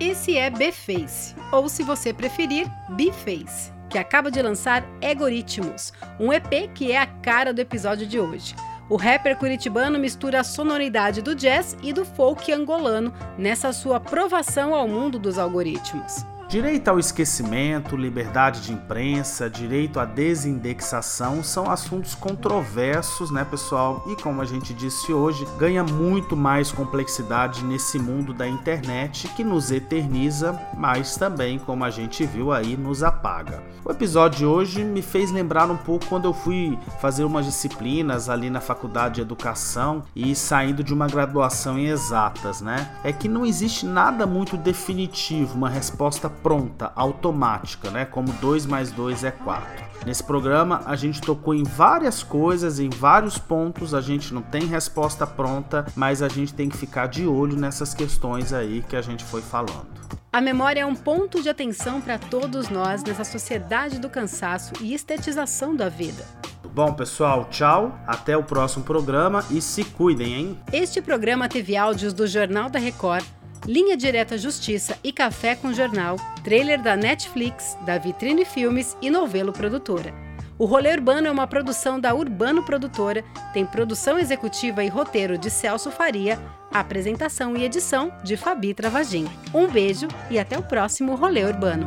Esse 0.00 0.36
é 0.36 0.50
B-Face, 0.50 1.36
ou 1.52 1.68
se 1.68 1.84
você 1.84 2.12
preferir, 2.12 2.66
B-Face 2.90 3.79
que 3.90 3.98
acaba 3.98 4.30
de 4.30 4.40
lançar 4.40 4.84
Egoritmos, 5.02 5.92
um 6.18 6.32
EP 6.32 6.72
que 6.74 6.92
é 6.92 6.98
a 6.98 7.06
cara 7.06 7.52
do 7.52 7.60
episódio 7.60 8.06
de 8.06 8.18
hoje. 8.18 8.54
O 8.88 8.96
rapper 8.96 9.36
curitibano 9.36 9.98
mistura 9.98 10.40
a 10.40 10.44
sonoridade 10.44 11.20
do 11.20 11.34
jazz 11.34 11.76
e 11.82 11.92
do 11.92 12.04
folk 12.04 12.50
angolano 12.52 13.12
nessa 13.36 13.72
sua 13.72 14.00
provação 14.00 14.74
ao 14.74 14.88
mundo 14.88 15.18
dos 15.18 15.38
algoritmos. 15.38 16.24
Direito 16.50 16.88
ao 16.88 16.98
esquecimento, 16.98 17.96
liberdade 17.96 18.62
de 18.62 18.72
imprensa, 18.72 19.48
direito 19.48 20.00
à 20.00 20.04
desindexação 20.04 21.44
são 21.44 21.70
assuntos 21.70 22.16
controversos, 22.16 23.30
né, 23.30 23.44
pessoal? 23.44 24.04
E 24.08 24.20
como 24.20 24.42
a 24.42 24.44
gente 24.44 24.74
disse 24.74 25.12
hoje, 25.12 25.46
ganha 25.56 25.84
muito 25.84 26.36
mais 26.36 26.72
complexidade 26.72 27.64
nesse 27.64 28.00
mundo 28.00 28.34
da 28.34 28.48
internet 28.48 29.28
que 29.28 29.44
nos 29.44 29.70
eterniza, 29.70 30.60
mas 30.76 31.14
também, 31.14 31.56
como 31.56 31.84
a 31.84 31.90
gente 31.90 32.26
viu 32.26 32.50
aí, 32.50 32.76
nos 32.76 33.04
apaga. 33.04 33.62
O 33.84 33.90
episódio 33.92 34.38
de 34.38 34.46
hoje 34.46 34.82
me 34.82 35.02
fez 35.02 35.30
lembrar 35.30 35.70
um 35.70 35.76
pouco 35.76 36.06
quando 36.06 36.24
eu 36.24 36.34
fui 36.34 36.76
fazer 37.00 37.22
umas 37.22 37.46
disciplinas 37.46 38.28
ali 38.28 38.50
na 38.50 38.60
faculdade 38.60 39.14
de 39.14 39.20
educação 39.20 40.02
e 40.16 40.34
saindo 40.34 40.82
de 40.82 40.92
uma 40.92 41.06
graduação 41.06 41.78
em 41.78 41.86
exatas, 41.86 42.60
né? 42.60 42.90
É 43.04 43.12
que 43.12 43.28
não 43.28 43.46
existe 43.46 43.86
nada 43.86 44.26
muito 44.26 44.56
definitivo, 44.56 45.54
uma 45.54 45.70
resposta 45.70 46.28
pronta, 46.42 46.92
automática, 46.94 47.90
né? 47.90 48.04
Como 48.04 48.32
2 48.34 48.66
mais 48.66 48.90
2 48.90 49.24
é 49.24 49.30
4. 49.30 49.90
Nesse 50.06 50.24
programa 50.24 50.82
a 50.86 50.96
gente 50.96 51.20
tocou 51.20 51.54
em 51.54 51.62
várias 51.62 52.22
coisas, 52.22 52.78
em 52.78 52.88
vários 52.88 53.38
pontos, 53.38 53.94
a 53.94 54.00
gente 54.00 54.32
não 54.32 54.42
tem 54.42 54.64
resposta 54.64 55.26
pronta, 55.26 55.86
mas 55.94 56.22
a 56.22 56.28
gente 56.28 56.54
tem 56.54 56.68
que 56.68 56.76
ficar 56.76 57.06
de 57.06 57.26
olho 57.26 57.56
nessas 57.56 57.92
questões 57.92 58.52
aí 58.52 58.82
que 58.88 58.96
a 58.96 59.02
gente 59.02 59.24
foi 59.24 59.42
falando. 59.42 60.00
A 60.32 60.40
memória 60.40 60.80
é 60.80 60.86
um 60.86 60.94
ponto 60.94 61.42
de 61.42 61.48
atenção 61.48 62.00
para 62.00 62.18
todos 62.18 62.68
nós 62.68 63.02
nessa 63.02 63.24
sociedade 63.24 63.98
do 63.98 64.08
cansaço 64.08 64.72
e 64.80 64.94
estetização 64.94 65.74
da 65.74 65.88
vida. 65.88 66.24
Bom, 66.72 66.94
pessoal, 66.94 67.46
tchau. 67.50 67.98
Até 68.06 68.36
o 68.36 68.44
próximo 68.44 68.84
programa 68.84 69.44
e 69.50 69.60
se 69.60 69.82
cuidem, 69.82 70.34
hein? 70.34 70.58
Este 70.72 71.02
programa 71.02 71.48
teve 71.48 71.76
áudios 71.76 72.12
do 72.12 72.28
Jornal 72.28 72.70
da 72.70 72.78
Record, 72.78 73.24
Linha 73.70 73.96
Direta 73.96 74.36
Justiça 74.36 74.98
e 75.04 75.12
Café 75.12 75.54
com 75.54 75.72
Jornal, 75.72 76.16
trailer 76.42 76.82
da 76.82 76.96
Netflix, 76.96 77.78
da 77.86 77.98
Vitrine 77.98 78.44
Filmes 78.44 78.96
e 79.00 79.08
Novelo 79.08 79.52
Produtora. 79.52 80.12
O 80.58 80.64
Rolê 80.64 80.92
Urbano 80.92 81.28
é 81.28 81.30
uma 81.30 81.46
produção 81.46 82.00
da 82.00 82.12
Urbano 82.12 82.64
Produtora, 82.64 83.24
tem 83.52 83.64
produção 83.64 84.18
executiva 84.18 84.82
e 84.82 84.88
roteiro 84.88 85.38
de 85.38 85.48
Celso 85.48 85.92
Faria, 85.92 86.36
apresentação 86.72 87.56
e 87.56 87.62
edição 87.62 88.12
de 88.24 88.36
Fabi 88.36 88.74
Travagin. 88.74 89.28
Um 89.54 89.68
beijo 89.68 90.08
e 90.28 90.36
até 90.36 90.58
o 90.58 90.64
próximo 90.64 91.14
Rolê 91.14 91.44
Urbano. 91.44 91.86